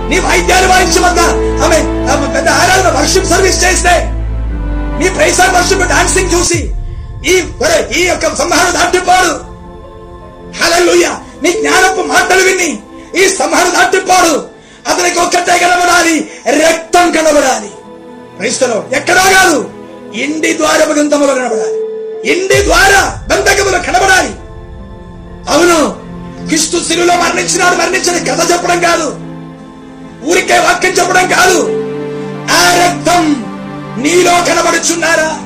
[0.09, 1.27] నీ వాయిద్యాలు వాయించమన్నా
[1.65, 1.79] ఆమె
[2.11, 3.95] ఆమె పెద్ద ఆరాధన వర్షిప్ సర్వీస్ చేస్తే
[4.99, 6.59] నీ ప్రైసా వర్షిప్ డాన్సింగ్ చూసి
[7.31, 7.35] ఈ
[7.99, 9.46] ఈ యొక్క సంహారం దాటిపోడు.
[10.61, 11.19] హల్లెలూయా.
[11.43, 12.79] నీ జ్ఞానపు మాటలు విని
[13.23, 14.45] ఈ సంహారం దాటిపోడు
[14.87, 17.67] అతనికి ఒక్కటే కనబడాలి రక్తం కనబడాలి.
[18.37, 19.69] క్రైస్తలో ఎక్కడా కాదు
[20.13, 21.77] ఇండి ద్వారా గ్రంథములో కనబడాలి.
[22.31, 24.29] ఇండి ద్వారా బంధకములు కనబడాలి.
[25.49, 26.07] అవును
[26.47, 29.19] క్రిస్తు శిలువలో మరణించినాడు మరణించిన కథ చెప్పడం కాదు.
[30.25, 31.59] ఊరికే వాక్యం చెప్పడం కాదు.
[32.51, 33.43] ఆ రక్తం
[33.97, 35.39] నీలో కనబడుచున్నారా?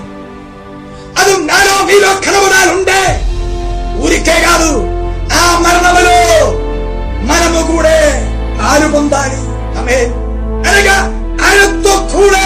[1.21, 3.21] అది నాలో మీలో కనబడాలుండే
[3.97, 4.90] ఊరికే కాదు
[8.71, 9.35] పాలు పొందాలి.
[9.79, 9.95] ఆమె
[10.69, 10.97] అనగా
[11.45, 12.43] ఆయనతో కూడా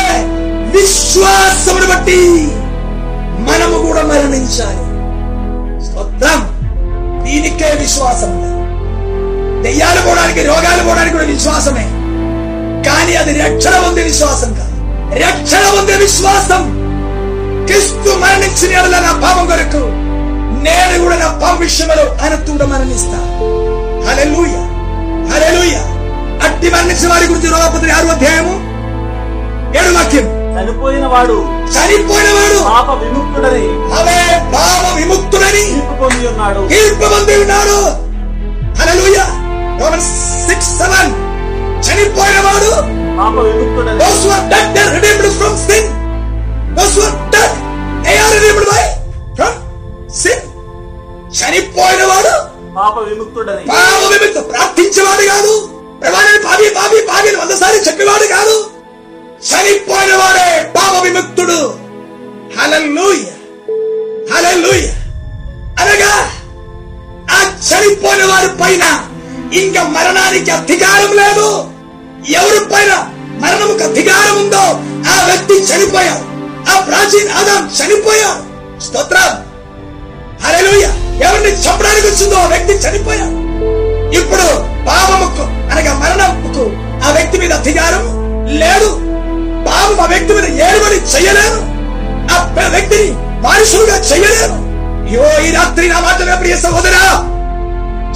[0.79, 2.47] విశ్వాసమును బట్టి
[3.39, 4.85] మనము కూడా మరణించాలి.
[5.85, 6.41] స్తోత్రం.
[7.23, 8.31] దీనికే విశ్వాసం
[9.63, 11.85] దెయ్యాలు పోవడానికి రోగాలు పోవడానికి కూడా విశ్వాసమే.
[12.89, 14.75] కానీ అది రక్షణ ఉంది విశ్వాసం కాదు.
[15.15, 16.85] రక్షణ ఉంది విశ్వాసం.
[17.65, 19.83] క్రిస్తు మరణించిన నా పాపం కొరకు
[20.63, 23.19] నేను కూడా నా పాప విషయంలో ఆయన కూడా మరణిస్తా
[24.09, 24.55] హలెలుయ
[25.31, 25.94] హలెలుయా
[26.45, 28.53] అట్టి మరణించిన వారి గురించి రోగపత్రి ఆరు అధ్యాయము
[29.79, 30.25] ఏడు వాక్యం.
[30.55, 31.35] చనిపోయిన వాడు
[31.75, 33.63] చనిపోయిన వాడు పాప విముక్తుడని
[33.99, 34.19] అవే
[34.55, 36.61] పాప విముక్తుడని తీర్పు పొంది ఉన్నాడు.
[36.67, 37.77] తీర్పు పొంది ఉన్నాడు.
[38.79, 39.25] హల్లెలూయా.
[39.81, 40.11] రోమన్స్
[40.47, 41.11] 6 7
[41.85, 42.71] చనిపోయిన వాడు
[43.19, 45.83] పాప విముక్తుడని those who are dead they are redeemed from sin.
[46.77, 47.51] Those who are dead
[48.05, 48.83] they are redeemed by
[49.37, 49.53] from
[50.21, 50.39] sin.
[51.39, 52.33] చనిపోయిన వాడు
[52.77, 54.39] పాప విముక్తుడని పాప విముక్త.
[54.51, 55.53] ప్రార్థించేవాడు కాదు.
[56.05, 58.69] ప్రమాణాన్ని పాపి పాపి పాపి అని వందసారి చెప్పేవాడు కాదు.
[59.51, 61.73] చనిపోయిన వాడే పాప విముక్తుడు
[62.59, 63.33] హల్లెలూయా
[64.35, 64.91] హల్లెలూయా.
[65.83, 66.31] అనగా
[67.31, 69.07] ఆ చనిపోయిన వారి పైన
[69.53, 71.69] ఇంకా మరణానికి అధికారం లేదు.
[72.29, 74.63] ఎవరి పైన మరణముకు అధికారం ఉందో
[75.11, 76.25] ఆ వ్యక్తి చనిపోయాడు.
[76.71, 78.55] ఆ ప్రాచీన ఆదాం చనిపోయాడు.
[78.81, 79.45] స్తోత్రం.
[80.45, 80.89] హల్లెలూయా.
[81.29, 83.44] ఎవరిని చంపడానికి వచ్చిందో ఆ వ్యక్తి చనిపోయాడు.
[84.15, 84.47] ఇప్పుడు
[84.87, 86.63] పాపముకు అనగా మరణముకు
[87.05, 88.03] ఆ వ్యక్తి మీద అధికారం
[88.61, 88.89] లేదు
[89.65, 91.61] పాపం ఆ వ్యక్తి మీద ఏడుబడి చెయ్యలేరు
[92.29, 92.37] ఆ
[92.67, 93.07] వ్యక్తిని
[93.43, 94.57] మనుషులుగా చెయ్యలేరు
[95.13, 97.03] యో ఈ రాత్రి నా మాట ప్రియ సహోదరా?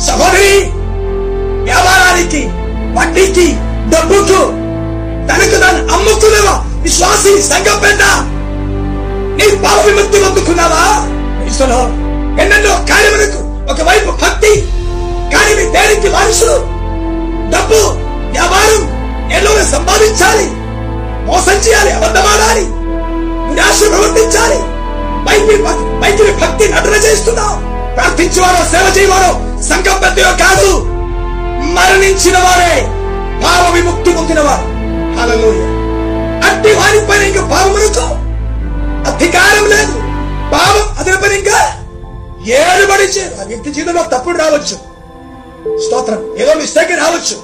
[0.06, 0.54] సహోదరి
[1.64, 2.42] వ్యాపారానికి
[2.96, 3.48] వడ్డీకి
[3.90, 4.40] డబ్బుకు
[5.30, 8.04] తనకు దాన్ని అమ్ముకునేవా విశ్వాసి సంఘం పెద్ద.
[9.38, 10.84] నీ పాప విముక్తి పొందుకున్నావా?
[12.42, 13.40] ఎన్నెన్నో కార్యములకు
[13.72, 14.52] ఒకవైపు భక్తి
[15.34, 16.58] కానీ మీ దేనికి మనుషులు
[17.52, 19.00] డబ్బు వ్యాపారం
[19.32, 20.50] ఎల్లోనే సంపాదించాలి.
[21.26, 22.68] మోసం చేయాలి అబద్ధమాడాలి.
[23.54, 24.80] నిరాశ ప్రవర్తించాలి.
[25.30, 25.64] పైకి
[26.02, 30.86] పైకి భక్తి నటన చేస్తున్నావు ప్రార్థించేవారో సేవ చేయవారో సంఘం పెద్దయో కాదు.
[31.64, 32.88] మరణించిన వారే
[33.46, 34.62] పాప విముక్తి పొందినవారు.
[35.22, 35.80] హల్లెలూయా.
[36.50, 38.30] అట్టి వారిపైన ఇంకా పాపమునకు
[39.12, 39.92] అధికారం లేదు.
[40.54, 41.72] పాపం అతనిపైన ఇంకా
[42.48, 43.42] ఏడుబడి చేయరు.
[43.42, 44.89] ఆ వ్యక్తి జీవితంలో తప్పుడు రావచ్చు.
[45.78, 46.36] స్తోత్రం.
[46.38, 47.36] ఏదో మిస్టేక్ రావచ్చు.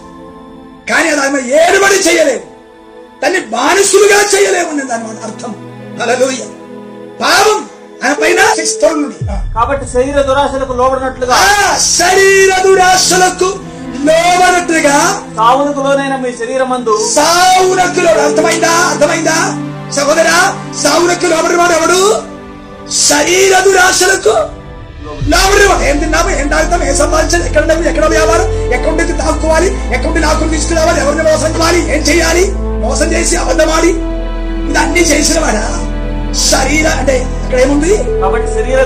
[0.89, 2.43] కానీ అది ఆమె ఏడుబడి చేయలేదు.
[3.21, 5.51] దాన్ని బానిసులుగా చేయలేమని దాని అర్థం.
[5.99, 6.41] హల్లెలూయ.
[7.21, 7.59] పాపం
[8.03, 8.39] ఆయన పైన
[9.53, 11.35] కాబట్టి శరీర దురాశలకు లోబడినట్లుగా
[11.77, 13.49] శరీర దురాశలకు
[14.07, 14.95] లోబడట్టుగా
[15.35, 18.67] సావునకు లోనైన మీ శరీరమందు సావునకులో అర్థమైందా?
[18.67, 19.37] అర్థమైందా?
[19.91, 20.37] సహోదరా
[20.83, 22.01] సావునకు లోబడివాడు ఎవడు?
[22.91, 24.33] శరీర దురాశలకు
[25.31, 27.45] లోబడివాడు ఏం తిన్నాము ఏం తాగుతాం ఏం సంపాదించాలి?
[27.49, 28.47] ఎక్కడ డబ్బు ఎక్కడ వ్యాపారం?
[28.75, 30.99] ఎక్కడికి తాక్కుకోవాలి ఎక్కడి నాకు తీసుకురావాలి?
[31.03, 31.81] ఎవరిని మోసం చేయాలి?
[31.95, 32.45] ఏం చేయాలి?
[32.85, 33.91] మోసం చేసి అబద్ధమాడి
[34.67, 35.65] ఇది అన్ని చేసిన వాడా?
[36.49, 37.91] శరీర అంటే అక్కడ ఏముంది?
[38.47, 38.79] శరీర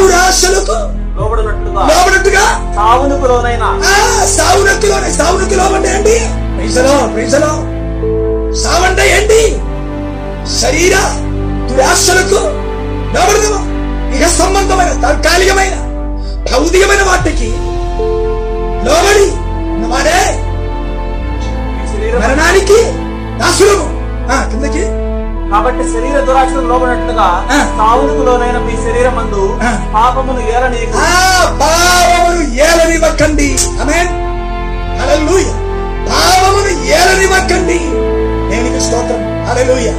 [0.00, 0.76] దురాశలకు
[1.18, 2.44] లోబడట్టుగా
[2.76, 3.64] సావునకు లోనైన.
[3.90, 3.92] ఆ
[4.36, 6.14] సావునక్కులోనే సావునక్కులో అంటే ఏంటి?
[6.56, 7.52] ప్రైజలో ప్రైజలో.
[8.62, 9.40] సావంటే ఏంటి?
[10.60, 10.96] శరీర
[11.68, 12.40] దురాశలకు
[13.14, 13.60] లోబడదామా
[14.16, 15.74] ఇక సంబంధమైన తాత్కాలికమైన
[16.52, 17.48] భౌతికమైన వాటికి
[18.86, 19.30] లోబడి
[19.74, 20.40] ఉన్నవాడే?
[21.76, 22.82] మీ శరీరం మరణానికి
[23.38, 23.86] దాసులము
[24.32, 25.04] ఆ కిందకి.
[25.50, 27.76] కాబట్టి శరీర దురాశకు లోబడినట్లుగా ఆ.
[27.78, 29.58] సావులకు లోనైన మీ శరీరం మందు.
[29.94, 30.40] పాపమును
[30.96, 33.58] ఆ పాపమును ఏలనివ్వకండి.
[33.80, 34.08] ఆమేన్.
[35.00, 35.44] హల్లెలూయ.
[36.08, 37.78] పాపమును ఏలనివ్వకండి.
[38.50, 39.46] దేవునికి స్తోత్రం.
[39.46, 39.90] హల్లెలూయ.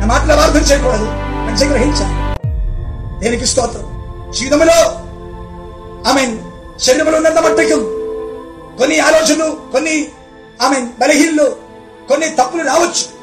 [0.00, 1.04] నా మాటలు అర్థం చేయకూడదు.
[1.46, 2.27] మంచిగా గ్రహించాలి.
[3.18, 3.98] దేనికి స్తోత్రం?
[4.38, 4.74] జీవితంలో
[6.10, 6.38] ఆమెన్
[6.80, 7.80] శరీరంలో ఉన్నంత మట్టుకు
[8.78, 10.08] కొన్ని ఆలోచనలు కొన్ని
[10.62, 11.56] ఆమె బలహీనలు
[12.08, 13.18] కొన్ని తప్పులు రావచ్చు.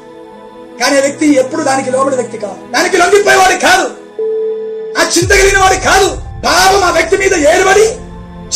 [0.80, 2.72] కానీ ఆ వ్యక్తి ఎప్పుడు దానికి లోబడి వ్యక్తి కాదు.
[2.72, 3.82] దానికి లొంగిపోయేవాడు కాదు.
[4.98, 6.08] ఆ చింత కలిగిన వాడు కాదు.
[6.46, 7.86] పాపం ఆ వ్యక్తి మీద ఏలుబడి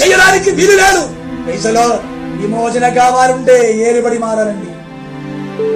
[0.02, 1.08] చేయడానికి వీలు లేదు.
[1.44, 2.00] ప్రజలో
[2.40, 4.66] విమోచన కావాలంటే ఏలుబడి మారాలండి.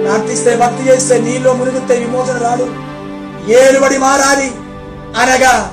[0.03, 2.75] ప్రార్థిస్తే భక్తి చేస్తే నీలో మునిగితే విమోచన రాదు.
[3.51, 4.51] ఏలుబడి మారాలి.
[5.21, 5.71] అనగా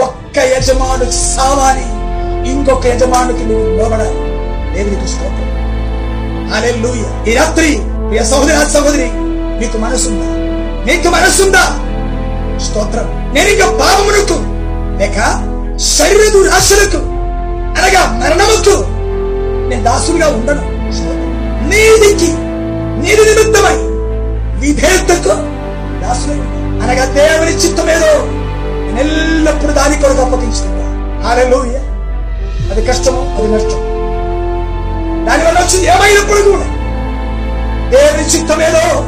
[0.00, 1.84] ఒక్క యజమాను సావాలి
[2.50, 4.34] ఇంకొక యజమానుకి నువ్వు లోబడాలి.
[4.74, 5.44] దేవునికి స్తోత్రం.
[6.82, 7.78] లూయ ఈ రాత్రి
[8.08, 9.10] ప్రియ సహోదరి సహోదరి
[9.60, 10.30] నీకు మనసుందా?
[10.86, 11.64] నీకు మనసుందా?
[12.58, 13.32] స్తోత్రం.
[13.34, 14.38] నేను ఇంకా పాపమునకు
[15.00, 15.18] లేక
[15.78, 16.96] శరీర దురాశలకు
[17.80, 18.84] అనగా మరణముకు
[19.68, 20.74] నేను దాసులుగా ఉండను.
[21.68, 22.32] నీదికి
[23.00, 23.76] నీది నిమిత్తమై
[24.60, 25.34] విధేయతకు
[26.00, 26.38] దాసులై
[26.84, 28.43] అనగా దేవుని చిత్తమేదో
[28.94, 31.28] నేను ఎల్లప్పుడూ దాని కొరకు అప్పగించుకుంటా.
[31.28, 31.80] హల్లెలూయా
[32.72, 33.78] అది కష్టము అది నష్టం
[35.26, 36.64] దానివల్ల వచ్చింది ఏమైనప్పుడు కూడా.
[37.90, 39.04] దేవుని చిత్తమేదో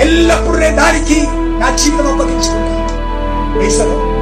[0.00, 4.14] ఎల్లప్పుడూ నేను దానికి నా జీవితం అప్పగించుకుంటాను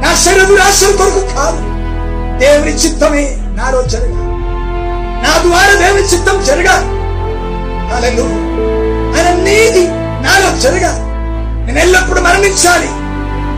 [0.00, 1.58] నా శరీరం రాష్ట్రం కొరకు కాదు.
[2.38, 4.30] దేవుని చిత్తమే నాలో జరగా
[5.24, 6.86] నా ద్వారా దేవుని చిత్తం జరగాలి.
[7.94, 8.08] అలా
[9.16, 9.90] ఆయన నీది
[10.24, 11.00] నాలో జరగాలి.
[11.66, 12.99] నేను ఎల్లప్పుడూ మరణించాలి.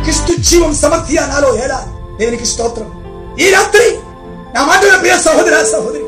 [0.02, 2.90] క్రిస్తు జీవం సమర్థియ నాలో ఏడాలి దేవునికి స్తోత్రం.
[3.40, 3.98] ఈ రాత్రి
[4.54, 6.04] నా మాటల ప్రియ సహోదర సహోదరి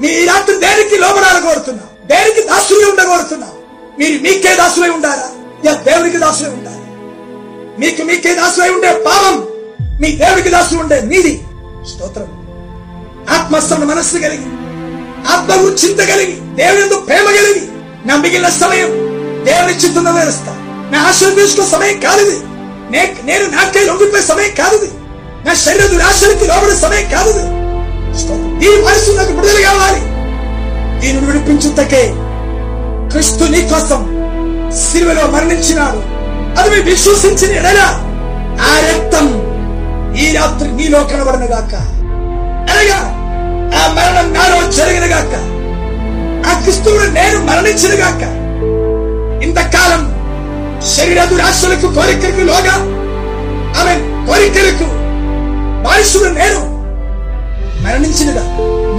[0.00, 3.46] మీ ఈ రాత్రి దేనికి లోబడాలి కోరుతున్నా దేనికి దాసులై ఉండగోరుతున్నా
[3.98, 5.28] మీరు మీకే దాసులై ఉండాలా?
[5.64, 6.80] యా దేవునికి దాసులై ఉండాలి.
[7.78, 9.44] మీకు మీకే దాసులై ఉండే పాపం
[10.00, 11.44] మీ దేవునికి దాసులు ఉండే నీది
[11.90, 12.44] స్తోత్రం.
[13.30, 14.46] ఆత్మస్థమైన మనస్సు కలిగి
[15.32, 15.52] ఆత్మ
[15.84, 17.68] చింత కలిగి దేవుని ప్రేమ కలిగి
[18.06, 18.90] నా మిగిలిన సమయం
[19.44, 20.52] దేవుని చిత్తం వేస్తా
[20.90, 22.53] నా ఆశలు సమయం కాదు
[22.94, 23.06] ఇది.
[23.06, 24.78] నే- నేను నాకే లొంగిపోయే సమయం కాదు.
[25.46, 27.32] నా శరీర దురాశలకి లోబడే సమయం కాదు.
[28.64, 30.00] ఈ మనసు నాకు విడుదల కావాలి
[31.00, 32.02] దీనిని విడిపించుటకే
[33.10, 34.00] క్రీస్తు నీ కోసం
[34.72, 36.00] సిలువలో మరణించినాడు
[36.58, 37.80] అది మీరు విశ్వసించిన ఎడల
[38.60, 39.26] ఆ రక్తం
[40.16, 41.74] ఈ రాత్రి నీలో కనబడను గాక
[42.70, 42.98] అనగా
[43.78, 45.34] ఆ మరణం నాలో జరిగిన గాక
[46.48, 48.22] ఆ క్రిస్తువుడు నేను మరణించిన గాక
[49.44, 50.02] ఇంతకాలం
[50.92, 52.74] శరీర దురాశలకు కోరికలకు లోగా
[53.80, 53.94] ఆమె
[54.26, 54.86] కోరికలకు
[55.86, 56.60] మనుషుడు నేను
[57.84, 58.44] మరణించినగా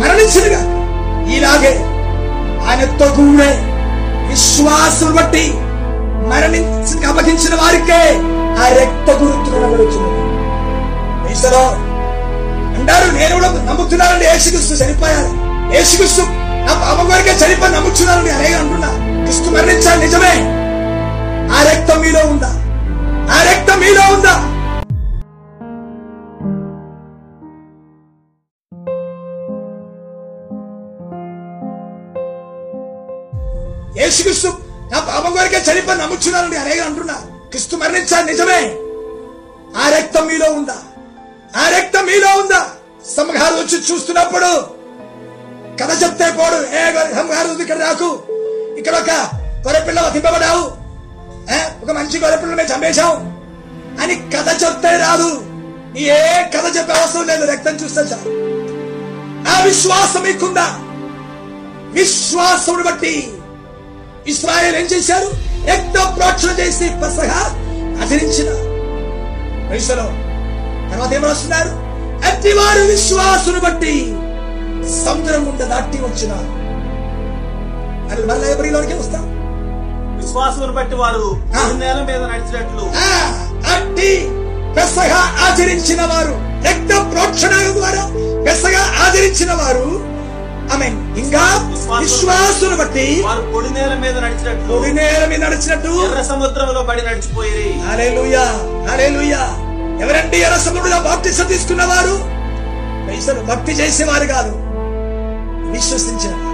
[0.02, 0.62] మరణించినగా
[1.36, 1.74] ఇలాగే
[2.66, 3.50] ఆయనతో కూడా
[4.30, 5.46] విశ్వాసం బట్టి
[6.28, 8.02] మరణించి అప్పగించిన వారికే
[8.60, 10.24] ఆ రక్త గురుతులు నడుచున్నది
[12.76, 15.32] అంటారు నేను కూడా నమ్ముతున్నానండి యేసుక్రీస్తు చనిపోయారు.
[15.74, 16.24] యేసుక్రీస్తు
[16.68, 18.56] నా పాపం కొరకే చనిపోయి నమ్ముతున్నానని అనేక
[23.86, 24.36] మీలో ఉందా?
[34.00, 34.50] యేసుక్రీస్తు
[34.92, 37.16] నా పాపం కొరకే చనిపోయి నమ్ముచున్నానని అనేక అంటున్నా.
[37.50, 38.62] క్రిస్తు మరణించాలి నిజమే.
[39.82, 40.78] ఆ రక్తం మీలో ఉందా?
[41.62, 42.62] ఆ రక్తం మీలో ఉందా?
[43.16, 44.52] సంహారం వచ్చి చూస్తున్నప్పుడు
[45.82, 46.60] కథ చెప్తే పోడు.
[46.80, 46.84] ఏ
[47.20, 48.10] సంహారం ఇక్కడ నాకు.
[48.80, 49.12] ఇక్కడ ఒక
[49.68, 50.66] గొర్రెపిల్ల వధింపబడావు
[51.84, 53.16] ఒక మంచి గొర్రెపిల్ల మేము చంపేశాం.
[54.02, 55.46] అని కథ చెప్తే రాదు.
[55.98, 58.46] ఏ కథ చెప్పే అవసరం లేదు రక్తం చూస్తే చాలు.
[59.50, 60.68] ఆ విశ్వాసం మీకుందా?
[61.92, 63.34] విశ్వాసమును బట్టి
[64.28, 65.32] ఇస్రాయల్ ఏం చేశారు?
[65.72, 67.40] రక్త ప్రోక్షణ చేసి పసగా
[68.04, 68.50] ఆచరించిన
[69.72, 70.04] వయసులో
[70.92, 71.70] తర్వాత ఏం రాస్తున్నారు?
[72.28, 74.06] అట్టివారు విశ్వాసును బట్టి
[75.06, 76.66] సముద్రం గుండా దాటి వచ్చినారు.
[78.10, 79.35] మరి మళ్ళీ ఎప్పటిలోకి వస్తాం?
[80.18, 81.26] విశ్వాసమును బట్టి వారు
[81.78, 82.84] నేల మీద నడిచినట్లు.
[83.74, 84.12] అట్టి
[84.78, 86.36] పెసగా ఆచరించిన వారు
[86.68, 88.04] రక్త ప్రోక్షణ ద్వారా
[88.46, 89.88] పెసగా ఆచరించిన వారు
[90.74, 90.88] ఆమె
[91.22, 91.42] ఇంకా
[92.00, 95.92] విశ్వాసును బట్టి వారు పొడి నేల మీద నడిచినట్లు పొడి నేల మీద నడిచినట్టు.
[96.06, 98.46] ఎర్ర సముద్రంలో పడి నడిచిపోయి హల్లెలూయా
[98.92, 99.44] హల్లెలూయా.
[100.04, 102.16] ఎవరండి ఎర్ర సముద్రుడుగా బాప్తిసం తీసుకున్నవారు?
[103.08, 104.54] పైసలు భక్తి చేసేవారు కాదు.
[105.72, 106.54] విశ్వసించిన వారు.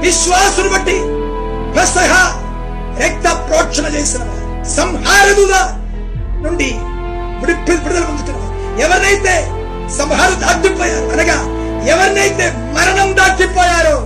[0.00, 0.96] విశ్వాసును బట్టి
[1.76, 2.12] పెసహ
[3.00, 5.60] రక్త ప్రోక్షణ చేసిన వారు సంహారదుగా
[6.42, 6.70] నుండి
[7.40, 9.34] విడిపి విడుదల పొందుతున్నారు ఎవరినైతే
[9.96, 11.38] సంహారం దాటిపోయారు అనగా
[11.92, 13.96] ఎవరినైతే మరణం దాటిపోయారో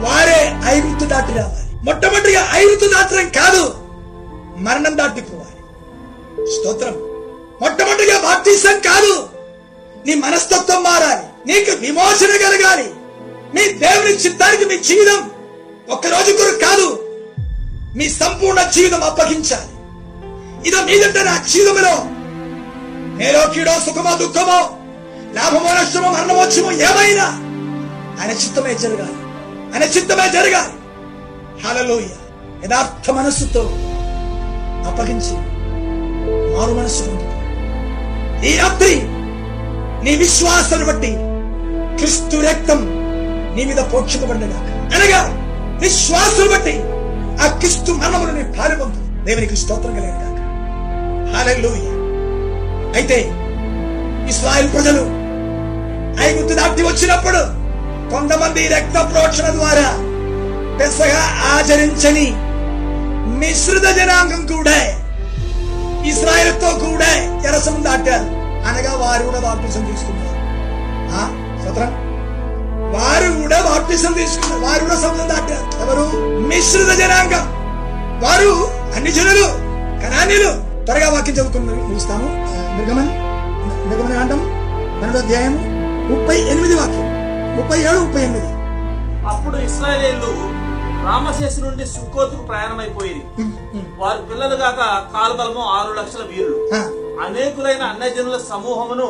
[0.00, 3.74] వారే ఐరుతు దాటి రావాలి మొట్టమొదటిగా ఐరుతు దాటడం కాదు
[4.56, 5.54] మరణం దాటిపోవాలి
[6.52, 6.94] స్తోత్రం.
[7.60, 9.28] మొట్టమొదటిగా బాప్తీసం కాదు
[10.06, 11.24] నీ మనస్తత్వం మారాలి.
[11.46, 12.86] నీకు విమోచన కలగాలి.
[13.54, 15.30] మీ దేవుని చిత్తానికి మీ జీవితం
[15.90, 17.07] ఒక్క రోజు కొరకు కాదు
[17.98, 19.70] మీ సంపూర్ణ జీవితం అప్పగించాలి.
[20.68, 21.94] ఇదో మీదంటే నా జీవితంలో
[23.16, 24.58] మేలో కీడో సుఖమో దుఃఖమో
[25.34, 27.24] లాభమో నష్టమో మరణమోత్సమో ఏమైనా
[28.20, 29.16] ఆయన చిత్తమే జరగాలి.
[29.74, 30.72] ఆయన చిత్తమే జరగాలి.
[31.66, 32.06] హలలోయ
[32.64, 33.62] యథార్థ మనస్సుతో
[34.90, 35.34] అప్పగించి
[36.56, 37.04] మారు మనస్సు
[38.46, 38.94] ఈ రాత్రి
[40.04, 41.12] నీ విశ్వాసాన్ని బట్టి
[41.96, 42.80] క్రిస్తు రక్తం
[43.56, 44.68] నీ మీద పోక్షింపబడినగాక.
[44.94, 45.20] అనగా
[45.80, 46.76] విశ్వాసం బట్టి
[47.42, 50.38] ఆ క్రిస్తు మరణములు నీ పాల్పొందు దేవునికి స్తోత్రం కలిగిన కాక
[52.94, 53.18] అయితే
[54.28, 55.02] ఇస్రాయల్ ప్రజలు
[56.24, 57.40] ఐగుప్తు దాటి వచ్చినప్పుడు
[58.10, 59.88] కొంతమంది రక్త ప్రోక్షణ ద్వారా
[60.78, 61.22] పెసగా
[61.52, 62.26] ఆచరించని
[63.38, 64.78] మిశ్రిత జనాంగం కూడా
[66.06, 67.10] ఇస్రాయల్తో కూడా
[67.48, 68.28] ఎరసం దాటారు.
[68.68, 70.34] అనగా వారు కూడా బాప్టిజం తీసుకున్నారు.
[71.12, 71.22] ఆ,
[71.64, 71.90] సత్రం
[72.94, 74.62] వారు కూడా బాప్టిజం తీసుకున్నారు.
[74.64, 75.64] వారు కూడా సముద్రం దాటారు.
[75.82, 76.04] ఎవరు?
[76.48, 77.44] మిశ్రిత జనాంగం.
[78.24, 78.52] వారు
[78.96, 79.46] అన్ని జనులు
[80.02, 80.50] కనానీలు
[80.84, 82.28] త్వరగా వాక్యం చదువుకుని ముగిస్తాము.
[82.78, 83.10] నిర్గమన్
[83.88, 84.40] నిర్గమన కాండం
[84.92, 85.60] పన్నెండో అధ్యాయము
[86.12, 87.06] ముప్పై ఎనిమిది వాక్యం.
[87.56, 88.48] ముప్పై ఏడు ముప్పై ఎనిమిది.
[89.28, 90.30] అప్పుడు ఇస్రాయేలీలు
[91.06, 93.24] రామశేషు నుండి సుక్కోతుకు ప్రయాణమైపోయింది
[93.98, 94.80] వారి పిల్లలు గాక
[95.14, 96.58] కాల్బలము ఆరు లక్షల వీరులు.
[97.24, 99.08] అనేకులైన అన్యజనుల సమూహమును.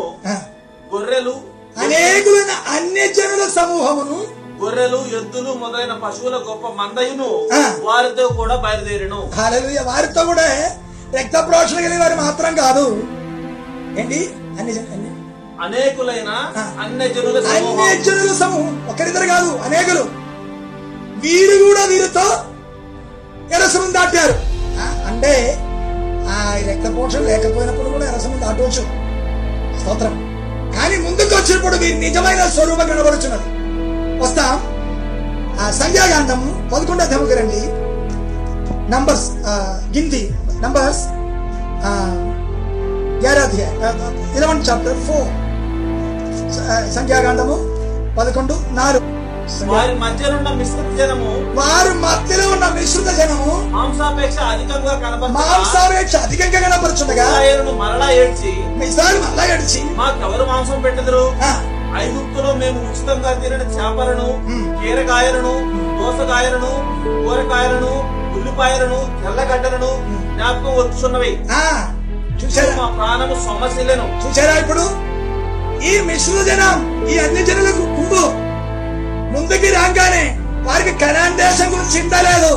[0.93, 1.35] గొర్రెలు
[1.79, 4.26] అనేకులైన అన్య జనుల సమూహమును
[4.62, 7.49] గొర్రెలు ఎద్దులు మొదలైన పశువుల గొప్ప మందయును.
[7.85, 9.31] వారితో కూడా బయలుదేరిను.
[9.85, 10.76] వారితో కూడా
[11.18, 13.03] రక్త ప్రోక్షణ కలిగిన వారు మాత్రం కాదు.
[14.01, 14.31] ఏంటి?
[14.61, 15.11] అన్ని అన్ని
[15.61, 16.72] అనేకులైన ఆ.
[16.81, 18.03] అన్యజనుల అన్య సమూహం.
[18.03, 18.89] జనుల సమూహం.
[18.91, 20.03] ఒకరిద్దరు కాదు అనేకులు.
[21.20, 22.26] వీరు కూడా వీరితో
[23.57, 24.35] ఎరసమును దాటారు.
[25.07, 25.59] అంటే
[26.29, 28.85] ఆ రక్త పోషణ లేకపోయినప్పుడు కూడా ఎరసమును దాటవచ్చు.
[29.81, 30.28] స్తోత్రం.
[30.79, 33.47] కానీ ముందుకు వచ్చినప్పుడు వీరి నిజమైన స్వరూపం కనబడుచున్నది
[34.22, 34.53] వస్తాం.
[35.62, 36.41] ఆ సంఖ్యాకాండం
[36.72, 37.62] పదకొండో తెమకు రండి.
[38.95, 39.29] నంబర్స్
[39.95, 40.22] గింది.
[40.64, 41.03] నంబర్స్
[44.39, 45.29] ఇలవన్ చాప్టర్ ఫోర్
[46.97, 47.57] సంఖ్యాకాండము
[48.18, 49.07] పదకొండు నాలుగు.
[49.70, 57.26] వారి మధ్యనున్న మిశ్రిత జనము వారు మధ్యలో ఉన్న మిశ్రిత జనము మాంసాపేక్ష అధికంగా కనబడుతున్న మాంసాపేక్ష అధికంగా కనపరుచుండగా
[57.80, 61.24] మరలా ఏడ్చి మిసాలు మళ్ళా గడిచి మాకెవరు మాంసం పెట్టదురు.
[61.99, 64.26] ఐగుప్తులో మేము ఉచితంగా తినని చేపలను.
[64.80, 65.53] కీరకాయలను
[65.99, 66.72] దోసకాయలను
[67.22, 67.92] కూరకాయలను
[68.36, 69.90] ఉల్లిపాయలను తెల్లగడ్డలను
[70.34, 71.32] జ్ఞాపకం వచ్చున్నవి
[72.40, 74.05] చూసారా మా ప్రాణము సొమ్మసిల్లెను.
[74.22, 74.84] చూసారా ఇప్పుడు?
[75.88, 76.78] ఈ మిశ్రిత జనం
[77.11, 77.84] ఈ అన్ని జనులకు
[79.33, 80.24] ముందుకి రాగానే
[80.66, 82.53] వారికి కనాన్ దేశం గురించి చింత లేదు.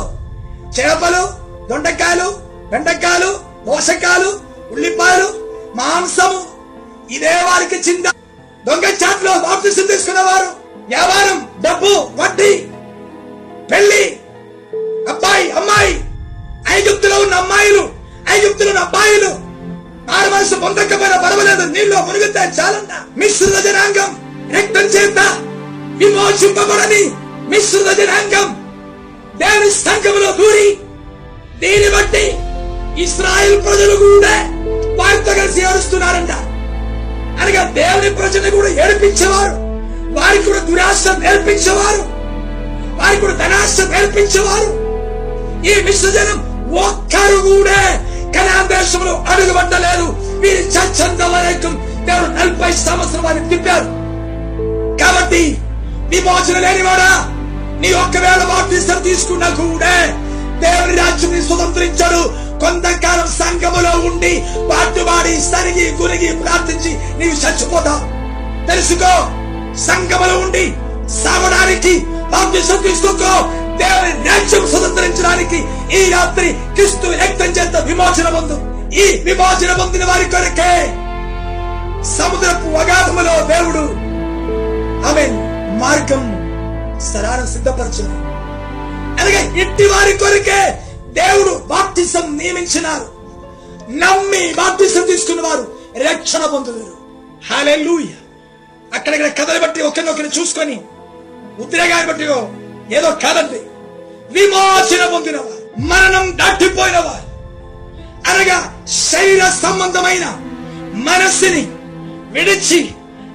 [0.76, 1.22] చేపలు
[1.68, 2.28] దొండకాయలు
[2.70, 3.30] బెండకాయలు
[3.66, 4.30] దోసకాయలు
[4.72, 5.28] ఉల్లిపాయలు
[5.76, 6.40] మాంసము.
[7.14, 8.06] ఇదే వారికి చింత.
[8.66, 10.48] దొంగ చాట్లో బాప్తిసం తీసుకున్నవారు
[10.88, 12.50] వ్యాపారం డబ్బు వడ్డీ
[13.70, 14.02] పెళ్ళి
[15.08, 15.94] అబ్బాయి అమ్మాయి
[16.70, 17.82] ఐగుప్తులో ఉన్న అమ్మాయిలు
[18.32, 19.30] ఐగుప్తులో ఉన్న అబ్బాయిలు.
[20.16, 22.92] ఆరు మనసు పొందకపోయినా పర్వాలేదు నీళ్ళు మునిగితే చాలంట.
[23.16, 24.10] మిశ్రిత జనాంగం
[24.56, 25.18] రక్తం చేత
[26.04, 27.10] విమోచింపబడని
[27.48, 28.56] మిశ్రిత జనాంగం.
[29.36, 30.78] దేవుని సంఘములో దూరి
[31.58, 32.36] దీన్ని బట్టి
[33.02, 34.48] ఇస్రాయల్ ప్రజలు కూడా
[35.02, 36.30] వారితో కలిసి ఏడుస్తున్నారంట.
[37.42, 39.52] అనగా దేవుని ప్రజలు కూడా ఏడిపించేవారు.
[40.18, 42.02] వారికి కూడా దురాశ నేర్పించేవారు.
[43.02, 44.82] వారికి కూడా ధనాశ నేర్పించేవారు.
[45.66, 49.52] ఈ విశ్వజనం ఒక్కరు కూడా కనాన్ దేశంలో అడుగు
[50.38, 54.02] వీరి చచ్చంత వరకు దేవుడు నలభై సంవత్సరం వారిని తిప్పారు.
[55.04, 55.58] కాబట్టి
[56.12, 57.26] విమోచన లేనివాడా
[57.80, 60.06] నీ ఒక్కవేళ బాప్తిస్తం తీసుకున్నా కూడా
[60.60, 62.52] దేవుని రాజ్యం స్వతంత్రించాడు.
[62.60, 68.00] కొంతకాలం సంఘములో ఉండి పాటుబాడి సరిగి గురిగి ప్రార్థించి నీవు చచ్చిపోతావు.
[68.66, 69.14] తెలుసుకో
[69.76, 70.72] సంఘములో ఉండి
[71.24, 73.48] సావడానికి బాప్తిస్తం తీసుకోకో.
[73.76, 75.64] దేవుని రాజ్యం స్వతంత్రించడానికి
[75.98, 78.56] ఈ రాత్రి క్రిస్తు రక్తం చేత విమోచన పొందు.
[78.94, 80.86] ఈ విమోచన పొందిన వారి కొరకే
[82.18, 84.12] సముద్రపు అగాధములో దేవుడు.
[85.08, 85.51] ఆమె
[85.82, 86.24] మార్గం
[87.12, 88.16] సరారం సిద్ధపరచను.
[89.20, 90.60] అనగా ఇంటి వారి కొరికే
[91.20, 93.08] దేవుడు బాప్తిసం నియమించినారు.
[93.90, 95.64] నమ్మి బాప్తిసం తీసుకున్న వారు
[96.08, 96.96] రక్షణ పొందుతారు
[97.50, 98.04] హాలెలూయ
[98.94, 100.80] అక్కడక్కడ కథలు బట్టి ఒకరినొకరు చూసుకొని
[101.58, 102.24] ఉద్రేగాన్ని బట్టి
[102.96, 103.60] ఏదో కాదండి.
[104.32, 107.28] విమోచన పొందినవారు మరణం దాటిపోయినవారు.
[108.30, 108.58] అనగా
[109.10, 110.26] శరీర సంబంధమైన
[111.10, 111.64] మనస్సుని
[112.34, 112.80] విడిచి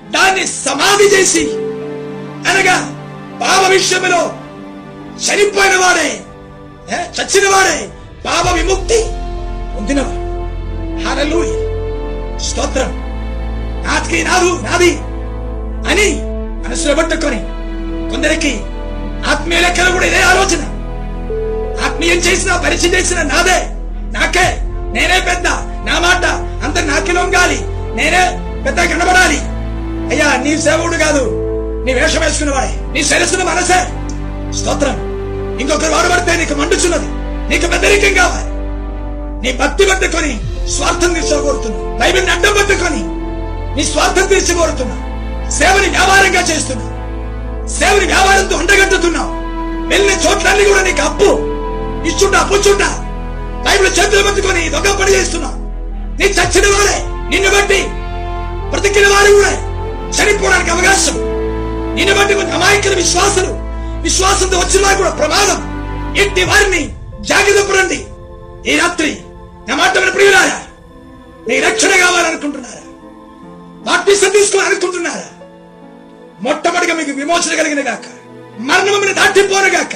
[0.10, 1.43] దాన్ని సమాధి చేసి
[2.50, 2.78] అనగా
[3.41, 4.22] పాప విషయంలో
[5.26, 6.08] చనిపోయిన వాడే
[6.89, 7.78] ఏ, చచ్చిన వాడే
[8.26, 9.00] పాప విముక్తి
[9.74, 10.22] పొందినవాడు.
[11.04, 11.50] హల్లెలూయ
[12.39, 12.91] స్తోత్రం.
[13.86, 14.91] నాతికి నాదు నాది
[15.91, 16.08] అని
[16.64, 17.39] మనసులో పట్టుకొని
[18.12, 18.52] కొందరికి
[19.32, 20.64] ఆత్మీయ లెక్కలు కూడా ఇదే ఆలోచన.
[21.86, 23.60] ఆత్మీయం చేసిన పరిచయం చేసిన నాదే
[24.16, 24.48] నాకే.
[24.95, 25.48] నేనే పెద్ద
[25.88, 26.24] నా మాట
[26.66, 27.60] అంత నాకిలో గాలి
[27.98, 28.24] నేనే
[28.66, 29.39] పెద్ద కనబడాలి.
[30.12, 31.24] అయ్యా నీ సేవకుడు కాదు.
[31.88, 33.78] నీ వేషం వేసుకున్నవాడే నీ శిరస్సును మనసే.
[34.60, 34.96] స్తోత్రం.
[35.62, 37.10] ఇంకొకరు వాడబడితే నీకు మండుచున్నది.
[37.50, 38.50] నీకు పెద్దరికం కావాలి.
[39.44, 40.32] నీ భక్తి పట్టుకొని
[40.74, 43.02] స్వార్థం తీర్చకూరుతున్నా బైబిల్ని అడ్డం పట్టుకొని
[43.76, 44.96] నీ స్వార్థం తీర్చకూరుతున్నా
[45.50, 46.88] సేవని వ్యాపారంగా చేస్తున్నా
[47.68, 49.32] సేవని వ్యాపారంతో ఉండగట్టుతున్నావు.
[49.88, 51.30] వెళ్ళిన చోట్లన్నీ కూడా నీకు అప్పు
[52.10, 52.90] ఇచ్చుంటా పుచ్చుంటా
[53.68, 55.52] బైబిల్ చేతులు పట్టుకొని దొంగ పని చేస్తున్నా
[56.20, 56.98] నీ చచ్చిన వాడే
[57.32, 57.80] నిన్ను బట్టి
[58.72, 59.54] బ్రతికిన వారి కూడా
[60.18, 61.27] చనిపోవడానికి అవకాశం.
[61.98, 63.52] నిన్ను బట్టి కొన్ని అమాయకుల విశ్వాసులు
[64.02, 65.60] విశ్వాసంతో వచ్చినా కూడా ప్రమాదం.
[66.22, 66.89] ఎట్టి వారిని
[67.20, 68.06] జాగ్రత్త పడండి.
[68.72, 69.18] ఈ రాత్రి
[69.68, 70.60] నా మాట ప్రియులారా
[71.48, 72.84] నీ రక్షణ కావాలనుకుంటున్నారా?
[73.88, 75.28] బాప్టిజం తీసుకోవాలనుకుంటున్నారా?
[76.41, 78.06] మొట్టమొదటిగా మీకు విమోచన కలిగిన గాక
[78.60, 79.20] మరణము మీద
[79.68, 79.93] గాక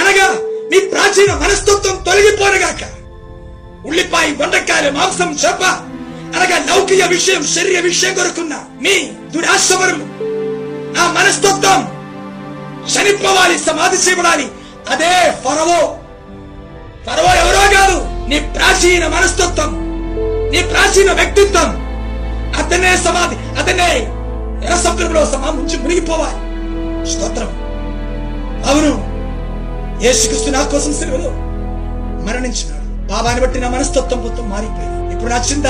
[0.00, 0.26] అనగా
[0.70, 2.82] మీ ప్రాచీన మనస్తత్వం తొలగిపోను గాక
[3.86, 5.64] ఉల్లిపాయ బొండకాయలు మాంసం చెప్ప
[6.36, 8.94] అనగా లౌకిక విషయం శరీర విషయం కొరకున్న మీ
[9.34, 10.17] దురాశవరము
[11.00, 11.80] ఆ మనస్తత్వం
[12.92, 14.46] చనిపోవాలి సమాధి చేయబడాలి.
[14.90, 15.96] అదే ఫరవో.
[17.06, 19.88] ఫరవో ఎవరో కాదు నీ ప్రాచీన మనస్తత్వం
[20.50, 21.88] నీ ప్రాచీన వ్యక్తిత్వం.
[22.58, 24.08] అతనే సమాధి అతనే
[24.66, 26.48] ఎరసముద్రంలో సమా ముంచి మునిగిపోవాలి.
[27.10, 27.48] స్తోత్రం.
[28.68, 29.18] అవును
[30.04, 31.30] యేసుక్రీస్తు నా కోసం సెలవులో
[32.26, 33.12] మరణించినాడు.
[33.12, 35.14] బాబాని బట్టి నా మనస్తత్వం మొత్తం మారిపోయింది.
[35.14, 35.66] ఇప్పుడు నా చింత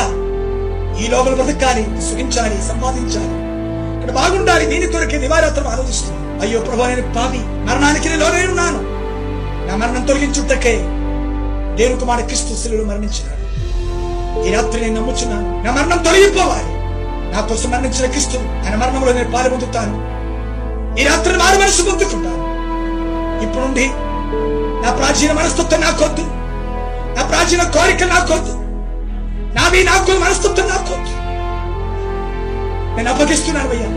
[1.02, 3.47] ఈ లోపల బ్రతకాలి సుఖించాలి సంపాదించాలి.
[4.08, 4.66] ఇక్కడ బాగుండాలి.
[4.66, 7.40] దీని కొరకే దివారాత్రం ఆలోచిస్తుంది అయ్యో ప్రభు నేను పాపి.
[7.68, 8.80] మరణానికి నేను లోనే ఉన్నాను.
[9.68, 10.72] నా మరణం తొలగించుటకే
[11.76, 13.42] దేవుని కుమార క్రీస్తు శిలువులు మరణించినాడు.
[14.46, 16.70] ఈ రాత్రి నేను నమ్ముచున్నాను నా మరణం తొలగిపోవాలి.
[17.34, 19.96] నా కోసం మరణించిన క్రీస్తు ఆయన మరణంలో నేను పాలు పొందుతాను
[21.00, 22.42] ఈ రాత్రి మారు మనసు పొందుకుంటాను.
[23.44, 23.86] ఇప్పుడు నుండి
[24.86, 26.24] నా ప్రాచీన మనస్తత్వం నాకొద్దు.
[27.16, 28.54] నా ప్రాచీన కోరిక నాకొద్దు.
[29.54, 31.27] నావి నాకు మనస్తత్వం నాకొద్దు.
[32.98, 33.88] నేను అప్పగిస్తున్నాను అయ్యా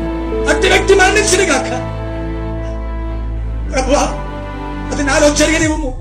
[0.49, 1.69] అట్టి వ్యక్తి మరణించిన గాక.
[3.73, 4.03] ప్రభువా
[4.93, 5.91] అది నాలో జరగనివ్వము.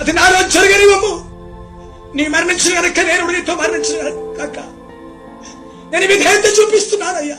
[0.00, 1.32] అది నాలో జరగనివ్వము.
[2.16, 4.00] నీ మరణించిన కనుక నేను నీతో మరణించిన
[4.38, 4.58] కాక
[5.92, 7.36] నేను విధేయత చూపిస్తున్నానయ్యా.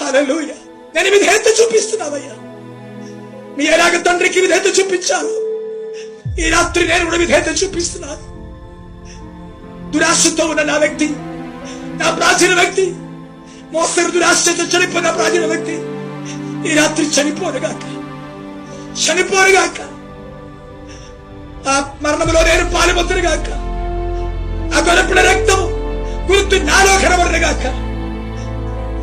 [0.00, 0.46] హల్లెలూయ.
[0.94, 2.32] నేను విధేయత చూపిస్తున్నావయ్యా
[3.58, 5.44] మీ ఎలాగ తండ్రికి విధేయత చూపించాను
[6.40, 8.34] ఈ రాత్రి నేను కూడా విధేయత చూపిస్తున్నాను.
[9.90, 11.08] దురాశతో ఉన్న నా వ్యక్తి
[12.00, 12.94] నా ప్రాచీన వ్యక్తి
[13.74, 15.76] మోస్తరు దురాశతో చనిపోయిన ప్రాచీన వ్యక్తి
[16.68, 17.82] ఈ రాత్రి చనిపోరుగాక
[19.02, 19.78] చనిపోరుగాక
[21.68, 23.48] ఆ మరణంలో నేను పాలుపొద్దునుగాక
[24.74, 25.60] ఆ గొరపిన రక్తం
[26.30, 27.64] గుర్తు నాలో కనబడునుగాక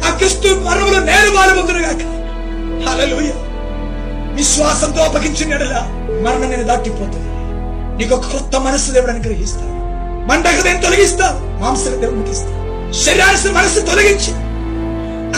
[0.06, 2.04] ఆ క్రిస్తు మరణంలో నేను పాలుపొద్దునుగాక
[2.86, 3.32] హలలుయ
[4.36, 5.76] విశ్వాసంతో అప్పగించిన ఎడల
[6.24, 7.28] మరణం నేను దాటిపోతుంది.
[7.98, 9.74] నీకు ఒక కొత్త మనస్సు దేవుడు అనుగ్రహిస్తాను
[10.28, 11.40] మండగ నేను తొలగిస్తాడు.
[11.62, 12.58] మాంస దేవునికి ఇస్తాడు
[13.00, 14.32] శరీరాన్ని మనస్సు తొలగించి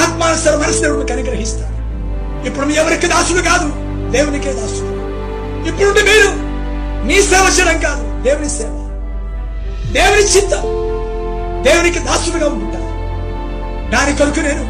[0.01, 1.71] ఆత్మానుసర మనసు దేవుడికి అనుగ్రహిస్తాడు
[2.47, 3.67] ఇప్పుడు మీ ఎవరికి దాసుడు కాదు?
[4.11, 4.91] దేవునికే దాసుడు.
[5.67, 6.29] ఇప్పుడు మీరు
[7.05, 8.73] మీ సేవ చేయడం కాదు దేవుని సేవ.
[9.91, 10.63] దేవుని చిత్తం
[11.63, 12.89] దేవునికి దాసుడుగా ఉంటాను
[13.91, 14.63] దాని కొరకు నేను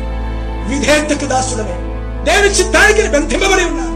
[0.69, 1.75] విధేయతకు దాసుడమే
[2.23, 3.95] దేవుని చిత్తానికి నేను బంధింపబడి ఉన్నాను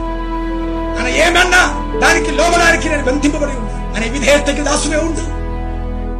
[0.99, 1.61] అని ఏమన్నా
[1.99, 5.23] దానికి లోబడానికి నేను బంధింపబడి ఉన్నాను అనే విధేయతకి దాసుడే ఉండు.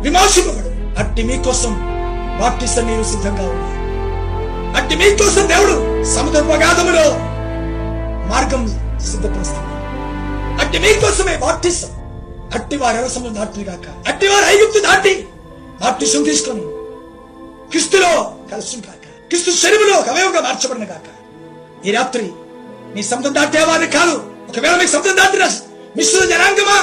[0.02, 1.00] విమోచింపబడు.
[1.00, 1.74] అట్టి మీకోసం
[2.40, 3.77] బాప్టిసం మీరు సిద్ధంగా ఉన్నాను
[4.78, 5.76] అట్టి మీకోసం దేవుడు
[6.16, 7.06] సముద్ర ప్రగాధములో
[8.28, 8.64] మార్గం
[9.06, 9.76] సిద్ధపరుస్తున్నాడు
[10.62, 11.92] అట్టి మీకోసమే బాప్టిసం
[12.56, 15.14] అట్టి వారు ఎవసము దాటి కాక అట్టి వారు ఐగుప్తు దాటి
[15.82, 16.64] బాప్టిసం తీసుకొని
[17.72, 18.12] క్రిస్తులో
[18.52, 21.08] కలుసు కాక క్రిస్తు శరీరంలో ఒక అవయవంగా మార్చబడిన కాక
[21.88, 22.28] ఈ రాత్రి
[22.96, 24.14] నీ సముద్రం దాటేవారిని కాదు.
[24.50, 25.44] ఒకవేళ మీకు సముద్రం దాటిన
[25.98, 26.78] మిశ్రుల జనాంగమా?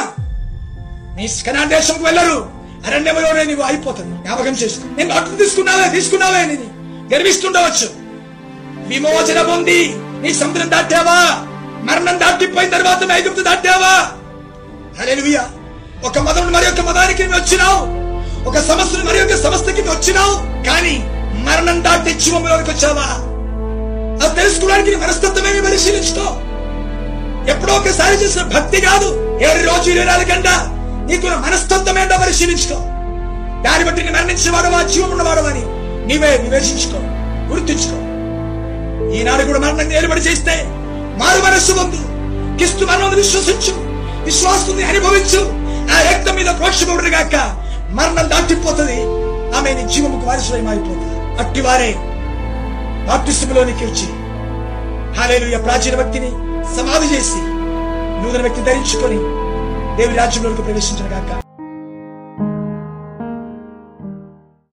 [1.17, 2.39] నీ కనాన్ దేశంకు వెళ్ళరు.
[2.87, 4.85] అరణ్యములోనే నీవు అయిపోతాను జ్ఞాపకం చేసుకో.
[4.97, 6.67] నేను బాప్టిజం తీసుకున్నావే తీసుకున్నావే నేను
[7.13, 7.89] గర్విస్తుండవచ్చు.
[8.89, 11.47] విమోచన పొంది నీ సముద్రం దాటావా?
[11.83, 14.07] మరణం దాటిపోయిన తర్వాత ఐగుప్తు దాటావా?
[15.01, 15.47] హల్లెలూయా.
[16.05, 18.05] ఒక మతం మరి ఒక మతానికి వచ్చినావు.
[18.49, 20.65] ఒక సమస్యను మరి ఒక సమస్యకి వచ్చినావు.
[20.67, 21.11] కానీ
[21.43, 23.35] మరణం దాటి జీవంలోనికి వచ్చావా?
[24.27, 26.41] అది తెలుసుకోవడానికి నీ మనస్తత్వమే పరిశీలించుకో
[27.51, 29.39] ఎప్పుడో ఒకసారి చేసిన భక్తి కాదు.
[29.43, 30.49] ఏడు రోజు ఇరవై నాలుగు గంట
[31.11, 32.75] నీకు మనస్తత్వం ఏంటో పరిశీలించుకో
[33.63, 34.83] దాన్ని బట్టి నీ వాడవా?
[34.83, 36.99] జీవం ఉన్నవాడవా అని నీవే వివేచించుకో
[37.53, 37.99] గుర్తించుకో.
[39.15, 40.65] ఈనాడు కూడా మరణం నిలబడి చేస్తే
[41.19, 41.99] మారు మనస్సు పొందు.
[42.57, 43.73] క్రిస్తు మరణం విశ్వసించు
[44.25, 45.41] విశ్వాసం అనుభవించు.
[45.95, 47.37] ఆ రక్తం మీద ప్రోక్షపడు గాక.
[47.91, 48.99] మరణం దాటిపోతుంది.
[49.57, 50.95] ఆమె నీ జీవముకు వారసులై అట్టి
[51.43, 51.95] అట్టివారే
[53.09, 54.09] బాప్తిస్తులోనికి వచ్చి
[55.19, 56.31] హాలేలుయ ప్రాచీన వ్యక్తిని
[56.77, 57.41] సమాధి చేసి
[58.23, 59.19] నూతన వ్యక్తి ధరించుకొని
[59.97, 61.54] దేవి రాజ్యంలోకి ప్రవేశించిన గాక.